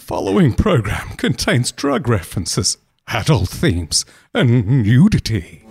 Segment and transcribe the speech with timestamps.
[0.00, 5.62] The following program contains drug references, adult themes, and nudity.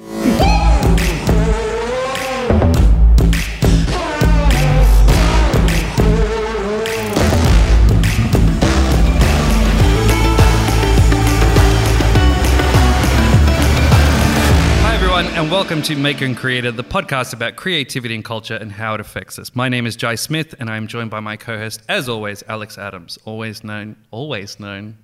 [15.49, 18.99] And welcome to Maker and Creator, the podcast about creativity and culture and how it
[18.99, 19.55] affects us.
[19.55, 22.77] My name is Jai Smith, and I am joined by my co-host, as always, Alex
[22.77, 24.97] Adams, always known, always known,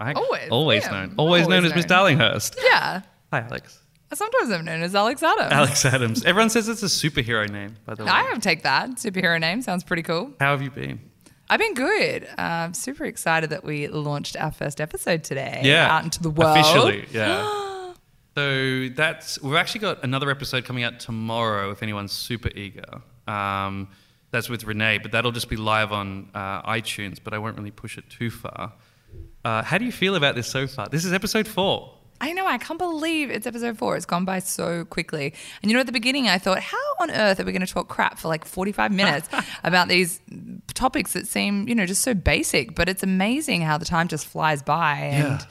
[0.00, 1.84] I- Always, always yeah, known, always, known always as Miss.
[1.84, 2.56] Darlinghurst.
[2.62, 3.02] Yeah.
[3.30, 3.78] Hi, Alex.
[4.14, 5.52] Sometimes I'm known as Alex Adams.
[5.52, 6.24] Alex Adams.
[6.24, 8.10] Everyone says it's a superhero name, by the way.
[8.10, 9.60] I have take that superhero name.
[9.60, 10.32] Sounds pretty cool.
[10.40, 10.98] How have you been?
[11.50, 12.24] I've been good.
[12.38, 15.60] Uh, I'm super excited that we launched our first episode today.
[15.62, 16.56] Yeah, Out into the world.
[16.56, 17.04] officially.
[17.12, 17.66] Yeah.
[18.34, 21.70] so that's we've actually got another episode coming out tomorrow.
[21.70, 23.88] If anyone's super eager, um,
[24.30, 27.18] that's with Renee, but that'll just be live on uh, iTunes.
[27.22, 28.72] But I won't really push it too far.
[29.44, 30.88] Uh, how do you feel about this so far?
[30.88, 31.94] This is episode four.
[32.22, 32.46] I know.
[32.46, 33.96] I can't believe it's episode four.
[33.96, 35.32] It's gone by so quickly.
[35.62, 37.72] And you know, at the beginning, I thought, how on earth are we going to
[37.72, 39.28] talk crap for like 45 minutes
[39.64, 40.20] about these
[40.74, 42.74] topics that seem, you know, just so basic?
[42.74, 44.96] But it's amazing how the time just flies by.
[44.96, 45.46] And, Yeah.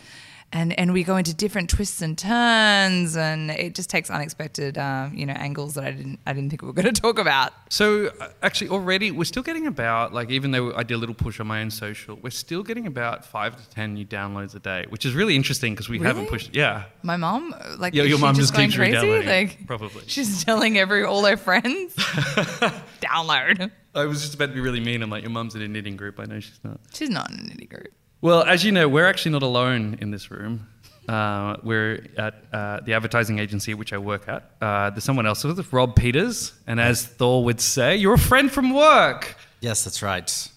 [0.52, 5.14] And, and we go into different twists and turns, and it just takes unexpected, um,
[5.14, 7.53] you know, angles that I didn't, I didn't think we were going to talk about.
[7.69, 11.14] So uh, actually, already we're still getting about like even though I did a little
[11.14, 14.59] push on my own social, we're still getting about five to ten new downloads a
[14.59, 16.56] day, which is really interesting because we haven't pushed.
[16.56, 19.28] Yeah, My mom, like, Yeah, your mom just going keeps crazy?
[19.28, 20.03] Like, probably.
[20.08, 21.95] she's telling every all her friends,
[23.02, 23.72] download.
[23.95, 25.02] I was just about to be really mean.
[25.02, 26.19] I'm like, your mum's in a knitting group.
[26.19, 26.80] I know she's not.
[26.94, 27.94] She's not in a knitting group.
[28.22, 30.67] Well, as you know, we're actually not alone in this room.
[31.08, 34.52] Uh, we're at uh, the advertising agency which I work at.
[34.62, 38.20] Uh, there's someone else with us, Rob Peters, and as Thor would say, you're a
[38.20, 39.36] friend from work.
[39.62, 40.50] Yes, that's right.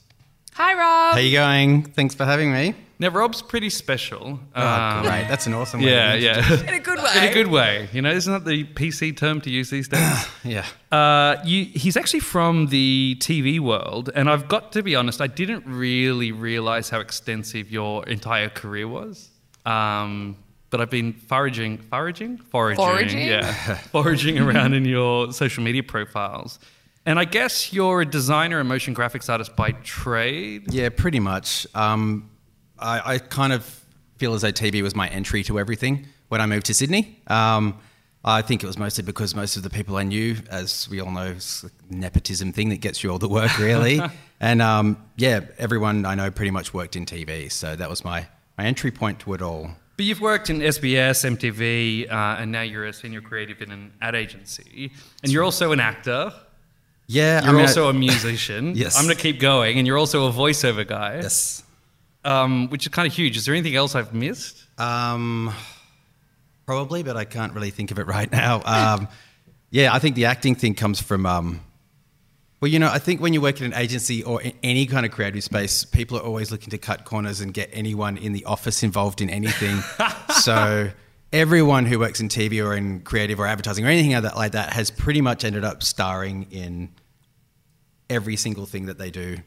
[0.54, 1.14] Hi, Rob.
[1.14, 1.84] How you going?
[1.84, 2.74] Thanks for having me.
[3.02, 4.38] Now, Rob's pretty special.
[4.54, 5.26] Oh, Um, great.
[5.28, 5.90] That's an awesome way.
[5.90, 6.60] Yeah, to yeah.
[6.68, 7.12] in a good way.
[7.18, 7.88] In a good way.
[7.92, 10.28] You know, isn't that the PC term to use these days?
[10.44, 10.64] Yeah.
[10.92, 15.26] Uh, you, he's actually from the TV world, and I've got to be honest, I
[15.26, 19.30] didn't really realize how extensive your entire career was.
[19.66, 20.36] Um,
[20.70, 23.26] but I've been foraging, foraging, foraging, Foraging?
[23.28, 23.52] yeah,
[23.92, 26.58] foraging around in your social media profiles.
[27.04, 30.72] And I guess you're a designer and motion graphics artist by trade.
[30.72, 31.66] Yeah, pretty much.
[31.74, 32.30] Um,
[32.82, 33.64] I, I kind of
[34.18, 37.20] feel as though TV was my entry to everything when I moved to Sydney.
[37.26, 37.78] Um,
[38.24, 41.10] I think it was mostly because most of the people I knew, as we all
[41.10, 44.00] know, it's a nepotism thing that gets you all the work, really.
[44.40, 47.50] and um, yeah, everyone I know pretty much worked in TV.
[47.50, 49.72] So that was my, my entry point to it all.
[49.96, 53.92] But you've worked in SBS, MTV, uh, and now you're a senior creative in an
[54.00, 54.92] ad agency.
[55.22, 56.32] And you're also an actor.
[57.08, 58.74] Yeah, You're I mean, also I- a musician.
[58.76, 58.96] Yes.
[58.98, 59.78] I'm going to keep going.
[59.78, 61.62] And you're also a voiceover guy, yes.
[62.24, 63.36] Um, which is kind of huge.
[63.36, 64.64] Is there anything else I've missed?
[64.78, 65.52] Um,
[66.66, 68.62] probably, but I can't really think of it right now.
[68.64, 69.08] Um,
[69.70, 71.26] yeah, I think the acting thing comes from.
[71.26, 71.60] Um,
[72.60, 75.04] well, you know, I think when you work in an agency or in any kind
[75.04, 78.44] of creative space, people are always looking to cut corners and get anyone in the
[78.44, 79.80] office involved in anything.
[80.40, 80.90] so
[81.32, 84.52] everyone who works in TV or in creative or advertising or anything like that, like
[84.52, 86.90] that has pretty much ended up starring in
[88.08, 89.38] every single thing that they do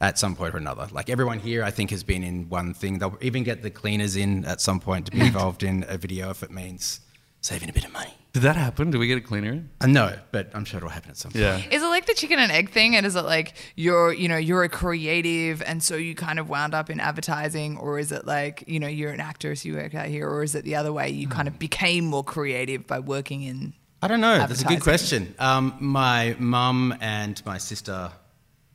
[0.00, 0.88] at some point or another.
[0.90, 2.98] Like everyone here, I think, has been in one thing.
[2.98, 6.30] They'll even get the cleaners in at some point to be involved in a video
[6.30, 7.00] if it means
[7.40, 8.14] saving a bit of money.
[8.32, 8.90] Did that happen?
[8.90, 9.62] Did we get a cleaner?
[9.80, 11.44] Uh, no, but I'm sure it'll happen at some point.
[11.44, 11.60] Yeah.
[11.70, 12.96] Is it like the chicken and egg thing?
[12.96, 16.48] And is it like you're, you know, you're a creative and so you kind of
[16.48, 17.76] wound up in advertising?
[17.76, 20.28] Or is it like, you know, you're an actor, so you work out here?
[20.28, 21.10] Or is it the other way?
[21.10, 23.74] You kind of became more creative by working in.
[24.02, 24.38] I don't know.
[24.38, 25.34] That's a good question.
[25.38, 28.10] Um, my mum and my sister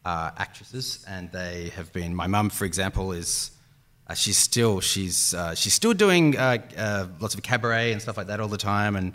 [0.05, 2.15] are actresses, and they have been.
[2.15, 3.51] My mum, for example, is
[4.07, 8.17] uh, she's still she's uh, she's still doing uh, uh, lots of cabaret and stuff
[8.17, 9.13] like that all the time, and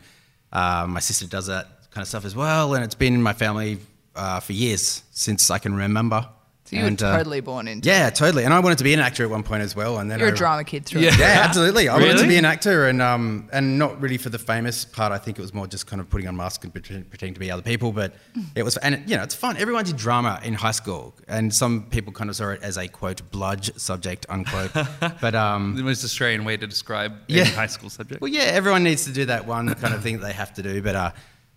[0.53, 2.75] uh, my sister does that kind of stuff as well.
[2.75, 3.79] And it's been in my family
[4.15, 6.29] uh, for years since I can remember.
[6.75, 8.45] So you were And, uh, totally born into Yeah, totally.
[8.45, 9.99] And I wanted to be an actor at one point as well.
[9.99, 11.17] And then You're I, a drama kid through Yeah.
[11.19, 11.89] yeah, absolutely.
[11.89, 15.13] I wanted to be an actor, and um, and not really for the famous part.
[15.13, 17.41] I think it was more just kind of putting on masks and pretend- pretending to
[17.41, 17.93] be other people.
[17.93, 18.15] But
[18.55, 19.57] it was, and it, you know, it's fun.
[19.57, 22.89] Everyone did drama in high school, and some people kind of saw it as a
[22.89, 24.73] quote bludge subject unquote.
[25.21, 27.43] but um, The most Australian way to describe Yeah.
[27.43, 28.21] any high school subject.
[28.21, 30.63] well, yeah, everyone needs to do that one kind of thing that they have to
[30.63, 30.83] do.
[30.83, 31.11] But uh,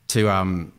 [0.09, 0.74] to um,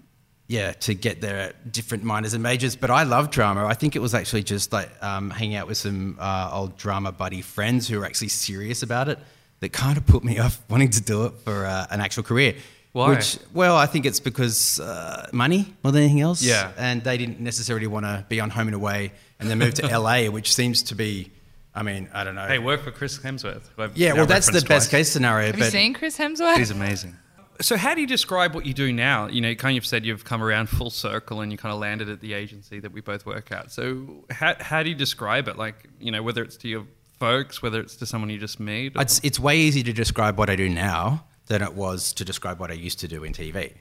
[0.48, 2.74] yeah, to get their different minors and majors.
[2.74, 3.66] But I love drama.
[3.66, 7.12] I think it was actually just like um, hanging out with some uh, old drama
[7.12, 9.18] buddy friends who were actually serious about it
[9.60, 12.56] that kind of put me off wanting to do it for uh, an actual career.
[12.92, 13.10] Why?
[13.10, 16.42] Which, well, I think it's because uh, money more than anything else.
[16.42, 16.72] Yeah.
[16.78, 19.86] And they didn't necessarily want to be on home and away and then move to
[19.98, 21.30] LA, which seems to be
[21.74, 22.46] I mean, I don't know.
[22.46, 23.62] Hey, work for Chris Hemsworth.
[23.94, 25.46] yeah, well, that's the referenced best case scenario.
[25.46, 26.56] Have you seen Chris Hemsworth?
[26.56, 27.14] He's amazing.
[27.60, 29.26] So, how do you describe what you do now?
[29.26, 31.80] You know, you kind of said you've come around full circle and you kind of
[31.80, 33.72] landed at the agency that we both work at.
[33.72, 35.56] So, how, how do you describe it?
[35.58, 36.84] Like, you know, whether it's to your
[37.18, 38.96] folks, whether it's to someone you just meet?
[38.96, 42.24] or- It's, it's way easier to describe what I do now than it was to
[42.24, 43.72] describe what I used to do in TV.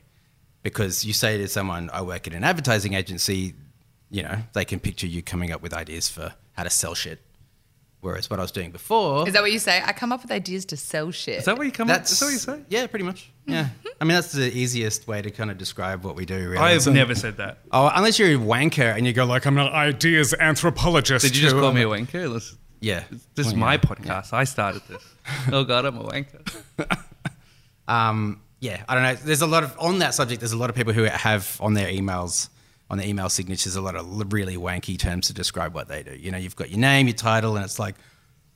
[0.63, 3.53] Because you say to someone, I work at an advertising agency,
[4.09, 7.21] you know, they can picture you coming up with ideas for how to sell shit.
[8.07, 9.27] Whereas what I was doing before.
[9.27, 9.81] Is that what you say?
[9.85, 11.39] I come up with ideas to sell shit.
[11.39, 12.61] Is that what you come up that's Is that what you say?
[12.69, 13.29] Yeah, pretty much.
[13.45, 13.67] Yeah.
[13.99, 16.57] I mean, that's the easiest way to kind of describe what we do, really.
[16.57, 17.57] I've So- never said that.
[17.71, 21.25] Oh, unless you're a wanker and you go like, I'm an ideas anthropologist.
[21.25, 22.31] Did you just call me a wanker?
[22.31, 23.03] Let's- yeah.
[23.35, 23.77] This is Well, my yeah.
[23.79, 24.31] podcast.
[24.33, 25.03] I started this.
[25.51, 26.41] Oh, God, I'm a wanker.
[27.87, 29.15] Um, yeah, I don't know.
[29.15, 30.41] There's a lot of on that subject.
[30.41, 32.49] There's a lot of people who have on their emails,
[32.89, 36.15] on the email signatures, a lot of really wanky terms to describe what they do.
[36.15, 37.95] You know, you've got your name, your title, and it's like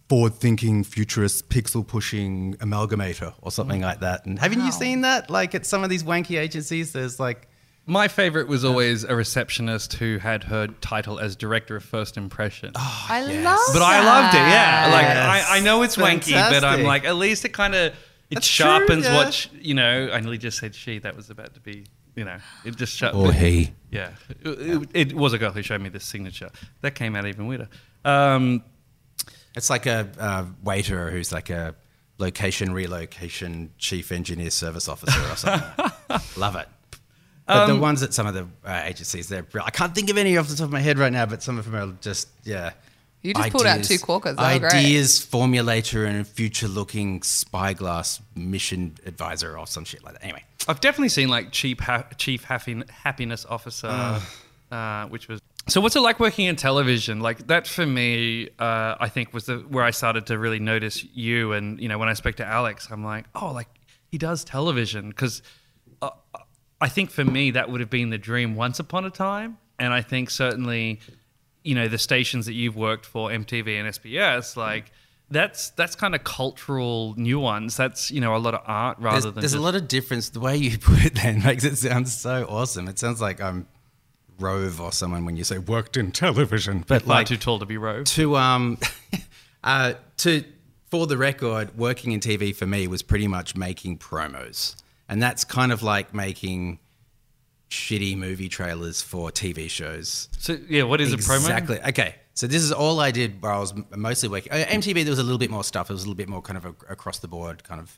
[0.10, 3.86] forward-thinking, futurist, pixel-pushing amalgamator or something mm.
[3.86, 4.26] like that.
[4.26, 4.66] And haven't Wow.
[4.66, 5.30] you seen that?
[5.30, 7.48] Like at some of these wanky agencies, there's like,
[7.86, 12.74] My favorite was always a receptionist who had her title as director of first impression.
[12.76, 13.44] Ah, I yes.
[13.44, 14.90] love But I loved it, yeah.
[14.92, 15.48] Like Yes.
[15.50, 17.94] I, I know it's wanky, but I'm like at least it kind of
[18.30, 19.16] it That's true, sharpens yeah.
[19.16, 20.10] what sh- you know.
[20.14, 21.00] I nearly just said she.
[21.00, 21.86] That was about to be
[22.16, 22.38] you know.
[22.66, 23.14] It just shut.
[23.16, 23.74] or he.
[23.92, 24.12] Yeah,
[24.42, 24.48] it,
[24.96, 26.50] it- it was a girl who showed me this signature.
[26.82, 27.68] That came out even weirder.
[28.06, 28.64] Um,
[29.56, 31.76] It's like a, uh waiter who's like a
[32.18, 35.92] location relocation chief engineer service officer or something.
[36.38, 36.68] Love it.
[37.48, 39.64] But the ones at some of the uh, agencies, they're real.
[39.66, 41.58] I can't think of any off the top of my head right now, but some
[41.60, 42.72] of them are just yeah.
[43.24, 44.36] You just pulled out two corkers.
[44.36, 44.74] They were great.
[44.74, 50.24] Ideas formulator and future looking spyglass mission advisor or some shit like that.
[50.24, 54.20] Anyway, I've definitely seen like cheap ha- chief happy- happiness officer,
[54.72, 55.40] uh, which was.
[55.68, 57.20] So what's it like working in television?
[57.20, 61.04] Like that for me, uh, I think was the where I started to really notice
[61.14, 61.54] you.
[61.54, 63.68] And you know, when I spoke to Alex, I'm like, oh, like
[64.08, 65.44] he does television because
[66.02, 66.10] uh,
[66.82, 69.60] I think for me that would have been the dream once upon a time.
[69.78, 71.00] And I think certainly,
[71.64, 74.92] you know, the stations that you've worked for, MTV and SBS, like.
[75.34, 77.78] That's that's kind of cultural nuance.
[77.78, 80.28] That's you know a lot of art rather there's, than there's a lot of difference.
[80.28, 82.90] The way you put it then makes it sound so awesome.
[82.90, 83.66] It sounds like I'm
[84.42, 86.84] Rove or someone when you say worked in television.
[86.88, 88.06] but like too tall to be Rove.
[88.06, 88.78] to um
[89.64, 90.44] uh to
[90.90, 94.76] for the record working in tv for me was pretty much making promos
[95.08, 96.80] and that's kind of like making
[97.72, 101.38] shitty movie trailers for tv shows So yeah, what is a promo?
[101.38, 104.94] exactly okay so this is all i did where i was mostly working uh, mtv
[105.04, 106.66] there was a little bit more stuff it was a little bit more kind of
[106.66, 107.98] a, across the board kind of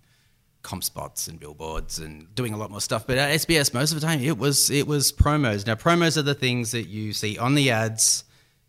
[0.61, 3.99] comp spots and billboards and doing a lot more stuff but at sbs most of
[3.99, 7.37] the time it was it was promos now promos are the things that you see
[7.37, 8.23] on the ads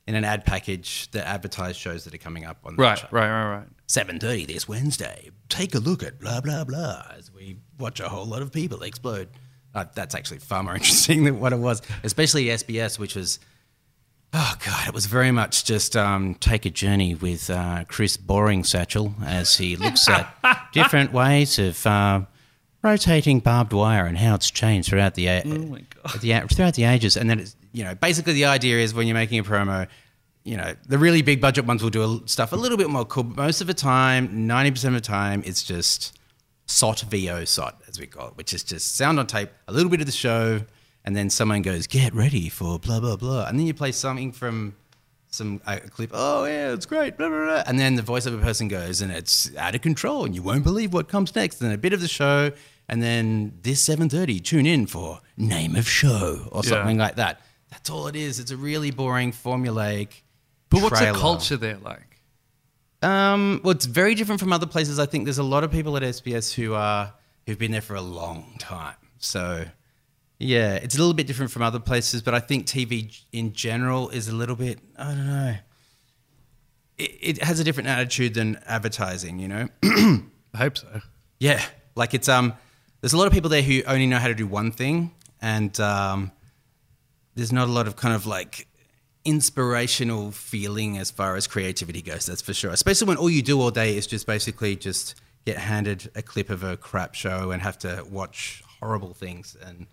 [0.06, 3.28] in an ad package that advertise shows that are coming up on the Right, right,
[3.30, 3.66] right, right.
[3.88, 5.30] 7.30 this Wednesday.
[5.48, 8.82] Take a look at blah, blah, blah as we watch a whole lot of people
[8.82, 9.30] explode.
[9.74, 13.38] Uh, that's actually far more interesting than what it was, especially SBS, which was,
[14.32, 18.62] oh God, it was very much just um, take a journey with uh, Chris Boring
[18.64, 20.28] Satchel as he looks at
[20.72, 22.20] different ways of uh,
[22.82, 27.16] rotating barbed wire and how it's changed throughout the, a- Oh the throughout the ages.
[27.16, 29.88] And then, it's, you know, basically the idea is when you're making a promo,
[30.44, 33.04] you know, the really big budget ones will do a- stuff a little bit more
[33.04, 33.24] cool.
[33.24, 36.16] But most of the time, 90% of the time, it's just
[36.66, 39.88] SOT VO SOT, as we call it, which is just sound on tape, a little
[39.90, 40.60] bit of the show,
[41.04, 43.46] and then someone goes, get ready for blah, blah, blah.
[43.46, 44.74] And then you play something from
[45.30, 47.62] some a clip, oh, yeah, it's great, blah, blah, blah.
[47.66, 50.92] And then the voiceover person goes, and it's out of control, and you won't believe
[50.92, 51.60] what comes next.
[51.62, 52.50] And a bit of the show,
[52.88, 56.70] and then this 7.30, tune in for name of show or Yeah.
[56.70, 57.40] something like that.
[57.70, 58.40] That's all it is.
[58.40, 60.22] It's a really boring, formulaic
[60.68, 62.20] But what's the culture there like?
[63.02, 64.98] Um, well, it's very different from other places.
[64.98, 67.12] I think there's a lot of people at SBS who are
[67.46, 68.96] who've been there for a long time.
[69.18, 69.66] So,
[70.38, 72.22] yeah, it's a little bit different from other places.
[72.22, 74.78] But I think TV in general is a little bit.
[74.98, 75.56] I don't know.
[76.98, 79.38] It, it has a different attitude than advertising.
[79.38, 79.68] You know.
[79.82, 81.00] I hope so.
[81.38, 81.62] Yeah,
[81.94, 82.54] like it's um,
[83.00, 85.78] there's a lot of people there who only know how to do one thing, and
[85.80, 86.32] um,
[87.34, 88.68] there's not a lot of kind of like
[89.24, 92.26] inspirational feeling as far as creativity goes.
[92.26, 92.70] That's for sure.
[92.70, 96.50] Especially when all you do all day is just basically just get handed a clip
[96.50, 99.56] of a crap show and have to watch horrible things.
[99.64, 99.86] And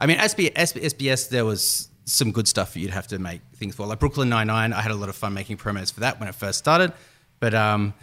[0.00, 3.74] I mean, SBS, SBS there was some good stuff that you'd have to make things
[3.74, 4.72] for, like Brooklyn Nine Nine.
[4.72, 6.92] I had a lot of fun making promos for that when it first started,
[7.38, 7.94] but um,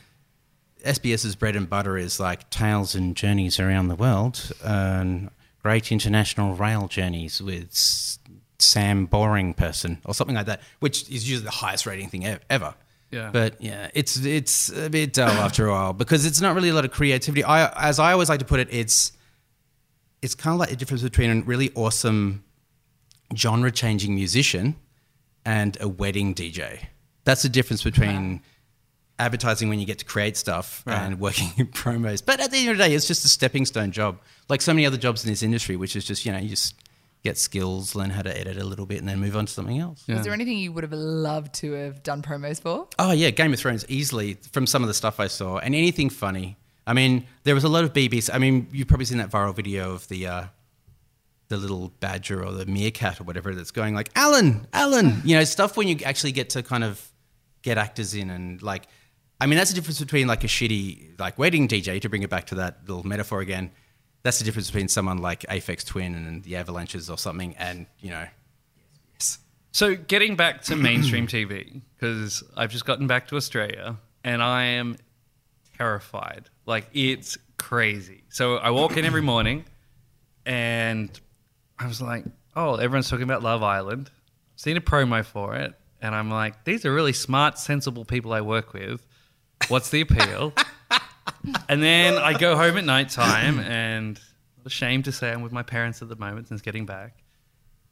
[0.86, 5.30] SBS's bread and butter is like tales and journeys around the world, and
[5.62, 7.70] great international rail journeys with
[8.60, 12.74] Sam Boring person or something like that, which is usually the highest rating thing ever.
[13.12, 13.30] Yeah.
[13.32, 16.74] But yeah, it's it's a bit dull after a while because it's not really a
[16.74, 17.44] lot of creativity.
[17.44, 19.14] I, as I always like to put it, it's
[20.22, 22.44] it's kind of like the difference between a really awesome
[23.36, 24.76] genre changing musician
[25.46, 26.88] and a wedding DJ.
[27.24, 28.42] That's the difference between
[29.20, 32.24] advertising when you get to create stuff and working in promos.
[32.26, 34.74] But at the end of the day, it's just a stepping stone job, like so
[34.74, 36.76] many other jobs in this industry, which is just you know you just
[37.28, 39.80] get skills, learn how to edit a little bit, and then move on to something
[39.80, 40.04] else.
[40.08, 40.16] Yeah.
[40.16, 42.88] Was there anything you would have loved to have done promos for?
[42.98, 46.10] Oh yeah, Game of Thrones easily from some of the stuff I saw, and anything
[46.10, 46.58] funny.
[46.86, 48.30] I mean, there was a lot of BBC.
[48.34, 50.44] I mean, you've probably seen that viral video of the uh,
[51.50, 55.22] the little badger or the meerkat or whatever that's going like Alan, Alan.
[55.26, 57.12] You know, stuff when you actually get to kind of
[57.62, 58.88] get actors in and like.
[59.40, 62.30] I mean, that's the difference between like a shitty like wedding DJ to bring it
[62.32, 63.70] back to that little metaphor again.
[64.28, 68.10] That's the difference between someone like Aphex Twin and the Avalanches or something, and you
[68.10, 68.26] know,
[69.14, 69.40] yes.
[69.72, 74.64] So getting back to mainstream TV, because I've just gotten back to Australia and I
[74.64, 74.98] am
[75.78, 76.50] terrified.
[76.66, 78.26] Like it's crazy.
[78.28, 79.64] So I walk in every morning
[80.46, 81.10] and
[81.80, 84.12] I was like, oh, everyone's talking about Love Island.
[84.58, 85.74] Seen a promo for it.
[86.02, 89.08] And I'm like, these are really smart, sensible people I work with.
[89.70, 90.52] What's the appeal?
[91.70, 94.20] and then I go home at night time and
[94.66, 97.24] ashamed to say I'm with my parents at the moment since getting back.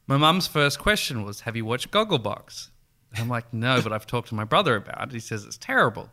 [0.07, 2.69] My mum's first question was, Have you watched Gogglebox?
[3.11, 5.13] And I'm like, No, but I've talked to my brother about it.
[5.13, 6.09] He says it's terrible.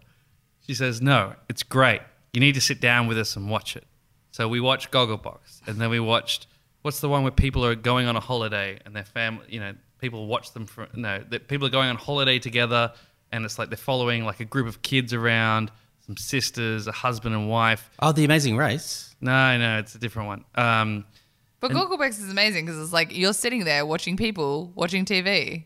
[0.67, 2.01] She says, No, it's great.
[2.33, 3.85] You need to sit down with us and watch it.
[4.31, 5.67] So we watched Gogglebox.
[5.67, 6.47] And then we watched,
[6.81, 9.75] what's the one where people are going on a holiday and their family, you know,
[9.99, 12.93] people watch them for, no, that people are going on holiday together
[13.31, 15.71] and it's like they're following like a group of kids around,
[16.07, 17.91] some sisters, a husband and wife.
[18.01, 19.15] Oh, The Amazing Race.
[19.21, 20.45] No, no, it's a different one.
[20.55, 21.05] Um,
[21.61, 25.65] But Gogglebox is amazing because it's like you're sitting there watching people watching TV.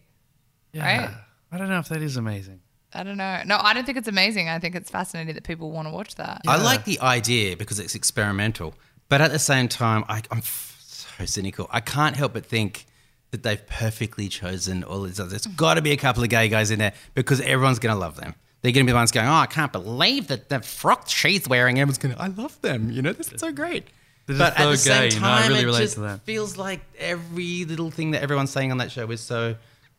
[0.73, 1.11] yeah, Right.
[1.53, 2.61] I don't know if that is amazing.
[2.93, 3.43] I don't know.
[3.47, 4.49] No, I don't think it's amazing.
[4.49, 6.43] I think it's fascinating that people want to watch that.
[6.47, 8.75] I like the idea because it's experimental,
[9.09, 11.67] but at the same time, I, I'm f- so cynical.
[11.71, 12.87] I can't help but think
[13.33, 15.33] that they've perfectly chosen all these others.
[15.33, 17.99] There's got to be a couple of gay guys in there because everyone's going to
[17.99, 18.35] love them.
[18.67, 21.47] They're going to be the ones going, "Oh, I can't believe that the frock she's
[21.47, 23.87] wearing." Everyone's going, to, "I love them." You know, this is so great.
[24.27, 26.23] They're but just at so the same gay, you know, I time, really it just
[26.25, 29.55] feels like every little thing that everyone's saying on that show is so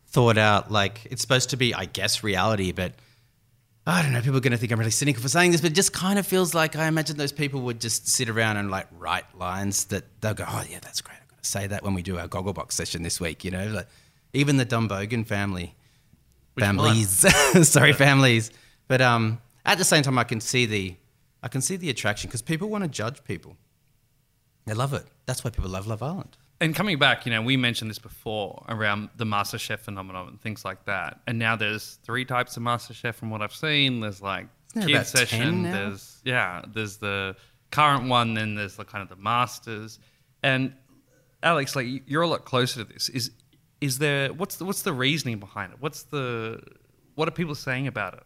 [0.08, 0.70] thought out.
[0.70, 2.92] Like it's supposed to be, I guess, reality, but
[3.86, 4.20] I don't know.
[4.20, 6.18] People are going to think I'm really cynical for saying this, but it just kind
[6.18, 9.86] of feels like I imagine those people would just sit around and like write lines
[9.86, 11.16] that they'll go, "Oh yeah, that's great.
[11.22, 13.66] I've got to say that when we do our Gogglebox session this week." You know,
[13.68, 13.88] like
[14.34, 15.74] even the Dumbogan family,
[16.58, 18.50] Which families, sorry, families.
[18.88, 20.96] But um, at the same time, I can see the,
[21.42, 23.56] I can see the attraction because people want to judge people.
[24.66, 25.04] They love it.
[25.26, 26.36] That's why people love Love Island.
[26.60, 30.64] And coming back, you know, we mentioned this before around the MasterChef phenomenon and things
[30.64, 31.20] like that.
[31.26, 34.00] And now there's three types of MasterChef from what I've seen.
[34.00, 35.62] There's like Isn't there kid about 10 session.
[35.62, 35.72] now?
[35.72, 36.62] There's yeah.
[36.74, 37.36] There's the
[37.70, 38.34] current one.
[38.34, 40.00] Then there's the kind of the masters.
[40.42, 40.72] And
[41.42, 43.08] Alex, like you're a lot closer to this.
[43.08, 43.30] Is
[43.80, 45.78] is there what's the what's the reasoning behind it?
[45.80, 46.60] What's the
[47.14, 48.24] what are people saying about it?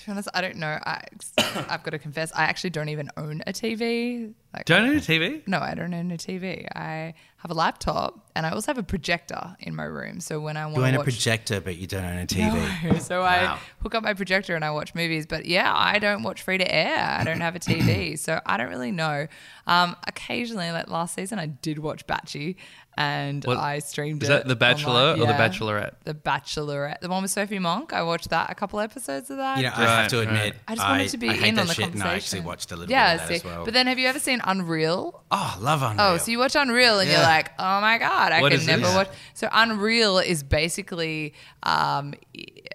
[0.00, 0.78] to be honest, I don't know.
[0.84, 1.02] I,
[1.38, 4.32] I've got to confess, I actually don't even own a TV.
[4.52, 5.46] Like, Don't own a TV?
[5.46, 6.66] No, I don't own a TV.
[6.74, 10.20] I have a laptop and I also have a projector in my room.
[10.20, 12.52] So when I want You to own a projector, but you don't own a TV.
[12.84, 12.98] No.
[13.10, 15.26] So I hook up my projector and I watch movies.
[15.26, 16.98] But yeah, I don't watch free to air.
[16.98, 18.18] I don't have a TV.
[18.18, 19.26] so I don't really know.
[19.66, 22.56] Um, occasionally, like last season, I did watch Batchy
[23.00, 24.32] and What- I streamed Is it.
[24.32, 25.22] that The Bachelor online.
[25.22, 25.92] or The Bachelorette?
[26.04, 27.00] The Bachelorette.
[27.00, 27.92] The one with Sophie Monk.
[27.92, 29.56] I watched that, a couple episodes of that.
[29.58, 30.54] You know, I have to admit, right.
[30.68, 32.02] I just wanted to be I hate in that on the shit, conversation.
[32.02, 33.34] and I actually watched a little yeah, bit of that see.
[33.36, 33.64] as well.
[33.64, 35.22] But then have you ever seen Unreal?
[35.30, 36.00] oh, love Unreal.
[36.00, 38.82] Oh, so you watch Unreal and you're like, oh my god, I What can never
[38.82, 38.94] this?
[38.94, 39.08] watch.
[39.34, 42.14] So Unreal is basically um,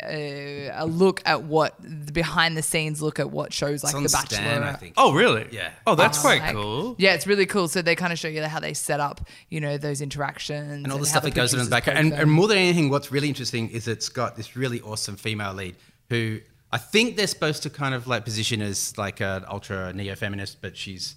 [0.01, 3.95] a, a look at what the behind the scenes look at what shows like It's
[3.95, 4.65] on The Stan, Bachelor.
[4.67, 4.93] I think.
[4.97, 5.47] Oh, really?
[5.51, 5.69] Yeah.
[5.87, 6.95] Oh, that's Um, quite like- cool.
[6.97, 7.67] Yeah, it's really cool.
[7.67, 10.91] So they kind of show you how they set up, you know, those interactions and
[10.91, 11.99] all the how stuff that goes on in the background.
[11.99, 15.53] And, and more than anything, what's really interesting is it's got this really awesome female
[15.53, 15.75] lead
[16.09, 16.39] who
[16.71, 20.61] I think they're supposed to kind of like position as like an ultra neo feminist,
[20.61, 21.15] but she's,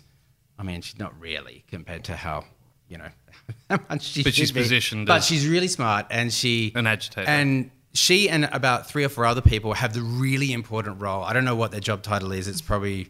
[0.58, 2.44] I mean, she's not really compared to how,
[2.88, 3.08] you know,
[3.70, 4.60] how much she But she's be.
[4.60, 6.72] positioned But as- she's really smart and she.
[6.74, 7.28] An agitator.
[7.28, 11.24] And she and about three or four other people have the really important role.
[11.24, 12.46] I don't know what their job title is.
[12.46, 13.08] It's probably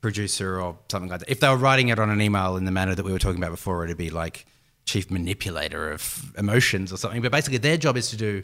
[0.00, 1.30] producer or something like that.
[1.30, 3.38] If they were writing it on an email in the manner that we were talking
[3.38, 4.46] about before, it'd be like
[4.84, 7.22] chief manipulator of emotions or something.
[7.22, 8.42] But basically, their job is to do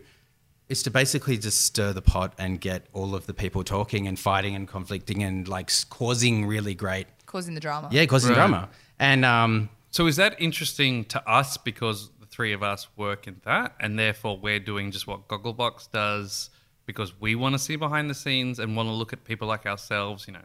[0.69, 4.17] is to basically just stir the pot and get all of the people talking and
[4.19, 7.89] fighting and conflicting and like causing really great causing the drama.
[7.91, 8.37] yeah causing Right.
[8.37, 8.69] drama.
[8.99, 13.41] And um, So is that interesting to us because the three of us work in
[13.45, 16.51] that, and therefore we're doing just what Gogglebox does
[16.87, 19.67] because we want to see behind the scenes and want to look at people like
[19.67, 20.41] ourselves, you know.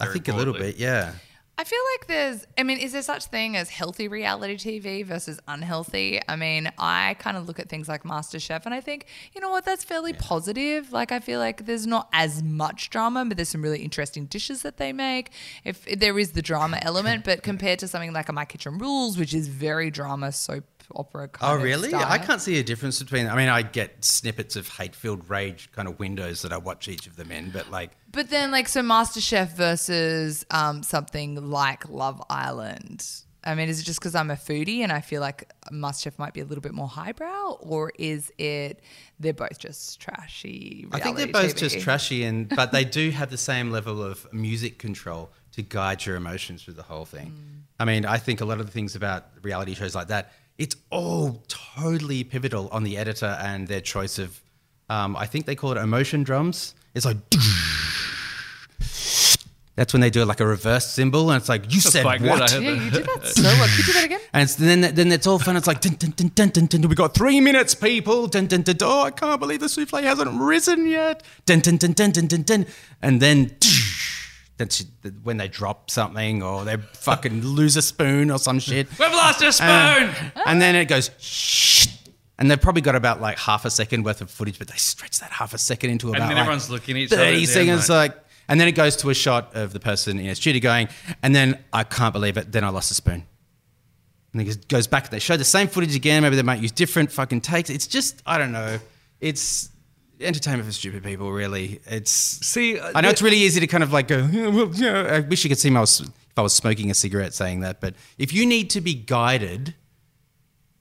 [0.00, 1.12] I very think a little bit, yeah.
[1.58, 5.40] I feel like there's, I mean, is there such thing as healthy reality TV versus
[5.48, 6.20] unhealthy?
[6.28, 9.48] I mean, I kind of look at things like MasterChef and I think, you know
[9.48, 10.92] what, that's fairly positive.
[10.92, 14.60] Like, I feel like there's not as much drama, but there's some really interesting dishes
[14.62, 15.30] that they make.
[15.64, 18.76] If, if there is the drama element, but compared to something like a My Kitchen
[18.76, 20.64] Rules, which is very drama soap
[20.94, 21.88] opera kind Oh, really?
[21.88, 22.06] style.
[22.08, 23.26] I can't see a difference between.
[23.26, 27.06] I mean, I get snippets of hate-filled rage kind of windows that I watch each
[27.06, 32.22] of them in, but like, But then, like, so MasterChef versus um, something like Love
[32.30, 33.04] Island.
[33.44, 36.34] I mean, is it just because I'm a foodie and I feel like MasterChef might
[36.34, 38.80] be a little bit more highbrow, or is it
[39.20, 40.88] they're both just trashy?
[40.90, 41.58] I think they're both TV?
[41.58, 46.04] just trashy, and but they do have the same level of music control to guide
[46.04, 47.62] your emotions through the whole thing.
[47.78, 50.76] I mean, I think a lot of the things about reality shows like that, it's
[50.90, 54.40] all totally pivotal on the editor and their choice of.
[54.88, 56.74] Um, I think they call it emotion drums.
[56.94, 57.16] It's like.
[59.76, 62.30] That's when they do like a reverse symbol, and it's like you said quite good,
[62.30, 62.50] what?
[62.50, 63.68] I Yeah, you did that so well.
[63.68, 64.20] Could you do that again?
[64.32, 65.54] And it's, then then it's all fun.
[65.54, 66.88] It's like dun, dun, dun, dun, dun, dun.
[66.88, 68.26] we got three minutes, people.
[68.26, 68.88] Dun, dun, dun, dun.
[68.90, 71.22] Oh, I can't believe the souffle hasn't risen yet.
[71.44, 72.66] Dun, dun, dun, dun, dun, dun, dun.
[73.02, 73.54] And then
[74.56, 74.84] that's
[75.22, 78.88] when they drop something or they fucking lose a spoon or some shit.
[78.98, 79.68] We've lost a spoon.
[79.68, 80.14] Uh,
[80.46, 81.88] and then it goes shh.
[82.38, 85.20] And they've probably got about like half a second worth of footage, but they stretch
[85.20, 87.38] that half a second into about then like everyone's looking at each other 30 the
[87.42, 87.88] end, seconds.
[87.88, 90.60] like- Like, and then it goes to a shot of the person in a studio
[90.60, 90.88] going,
[91.22, 92.52] and then I can't believe it.
[92.52, 93.24] Then I lost a spoon.
[94.32, 95.10] And it goes back.
[95.10, 96.22] They show the same footage again.
[96.22, 97.70] Maybe they might use different fucking takes.
[97.70, 98.78] It's just I don't know.
[99.20, 99.70] It's
[100.20, 101.30] entertainment for stupid people.
[101.32, 102.10] Really, it's.
[102.10, 104.26] See, uh, I know it's really easy to kind of like go.
[104.30, 105.02] "Yeah, well, yeah.
[105.16, 107.94] I wish you could see was, if I was smoking a cigarette saying that, but
[108.18, 109.74] if you need to be guided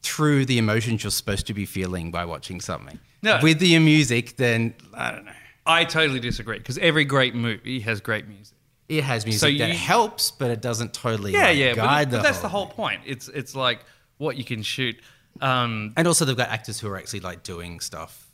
[0.03, 3.39] through the emotions you're supposed to be feeling by watching something No.
[3.41, 5.31] with the music, then I don't know.
[5.65, 8.55] I totally disagree because every great movie has great music.
[8.87, 11.75] It has music So that you- helps, but it doesn't totally Yeah, like, yeah, but,
[11.77, 12.75] guide but the that's whole the whole thing.
[12.75, 13.01] point.
[13.07, 13.79] It's it's like
[14.17, 14.95] what you can shoot.
[15.41, 18.24] Um, And also, they've got actors who are actually like doing stuff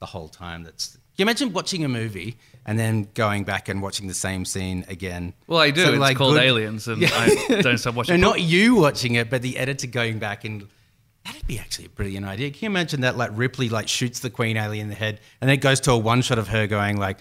[0.00, 0.62] the whole time.
[0.64, 0.92] That's.
[0.94, 4.84] Can you imagine watching a movie and then going back and watching the same scene
[4.88, 5.34] again?
[5.48, 5.82] well, I do.
[5.82, 8.20] So, it's like, called good- Aliens, and I don't stop watching.
[8.20, 10.66] No, not you watching it, but the editor going back and.
[11.24, 12.50] That'd be actually a brilliant idea.
[12.50, 13.18] Can you imagine that?
[13.18, 15.90] Like Ripley like shoots the Queen alien in the head, and then it goes to
[15.90, 17.18] a one shot of her going like,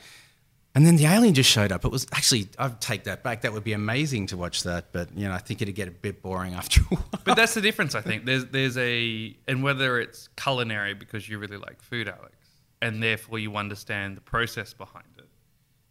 [0.76, 1.84] and then the alien just showed up.
[1.84, 3.42] It was actually I'd take that back.
[3.42, 5.92] That would be amazing to watch that, but you know I think it'd get a
[5.92, 7.04] bit boring after a while.
[7.26, 8.24] But that's the difference, I think.
[8.24, 12.37] There's there's a and whether it's culinary because you really like food, Alex,
[12.82, 15.30] and therefore you understand the process behind it.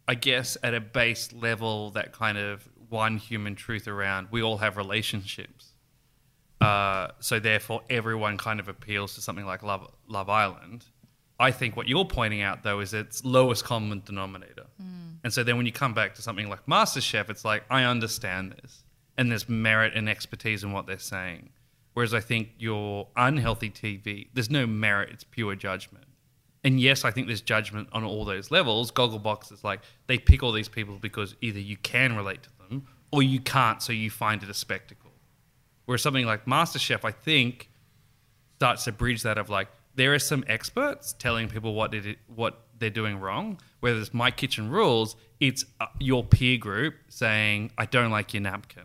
[0.07, 4.57] I guess at a base level, that kind of one human truth around we all
[4.57, 5.73] have relationships.
[6.61, 10.85] Uh, so therefore, everyone kind of appeals to something like Love Love Island.
[11.39, 14.65] I think what you're pointing out though is its lowest common denominator.
[15.23, 18.53] And so then when you come back to something like MasterChef, it's like I understand
[18.53, 18.83] this,
[19.17, 21.49] and there's merit and expertise in what they're saying.
[21.93, 26.05] Whereas I think your unhealthy TV, there's no merit; it's pure judgment.
[26.67, 28.91] And yes, I think there's judgment on all those levels.
[28.91, 32.85] Gogglebox is like they pick all these people because either you can relate to them
[33.09, 35.11] or you can't, so you find it a spectacle.
[35.85, 37.69] Whereas something like MasterChef, I think,
[38.57, 42.65] starts to bridge that of like there are some experts telling people what it, what
[42.77, 43.61] they're doing wrong.
[43.79, 48.41] Whether it's My Kitchen Rules, it's uh, your peer group saying, "I don't like your
[48.41, 48.83] napkin."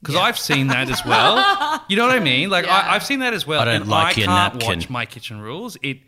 [0.00, 1.82] Because I've seen that as well.
[1.88, 2.50] You know what I mean?
[2.50, 2.76] Like Yeah.
[2.76, 3.60] I, I've seen that as well.
[3.62, 4.78] I don't and like I your can't napkin.
[4.78, 5.76] watch My Kitchen Rules.
[5.82, 5.98] It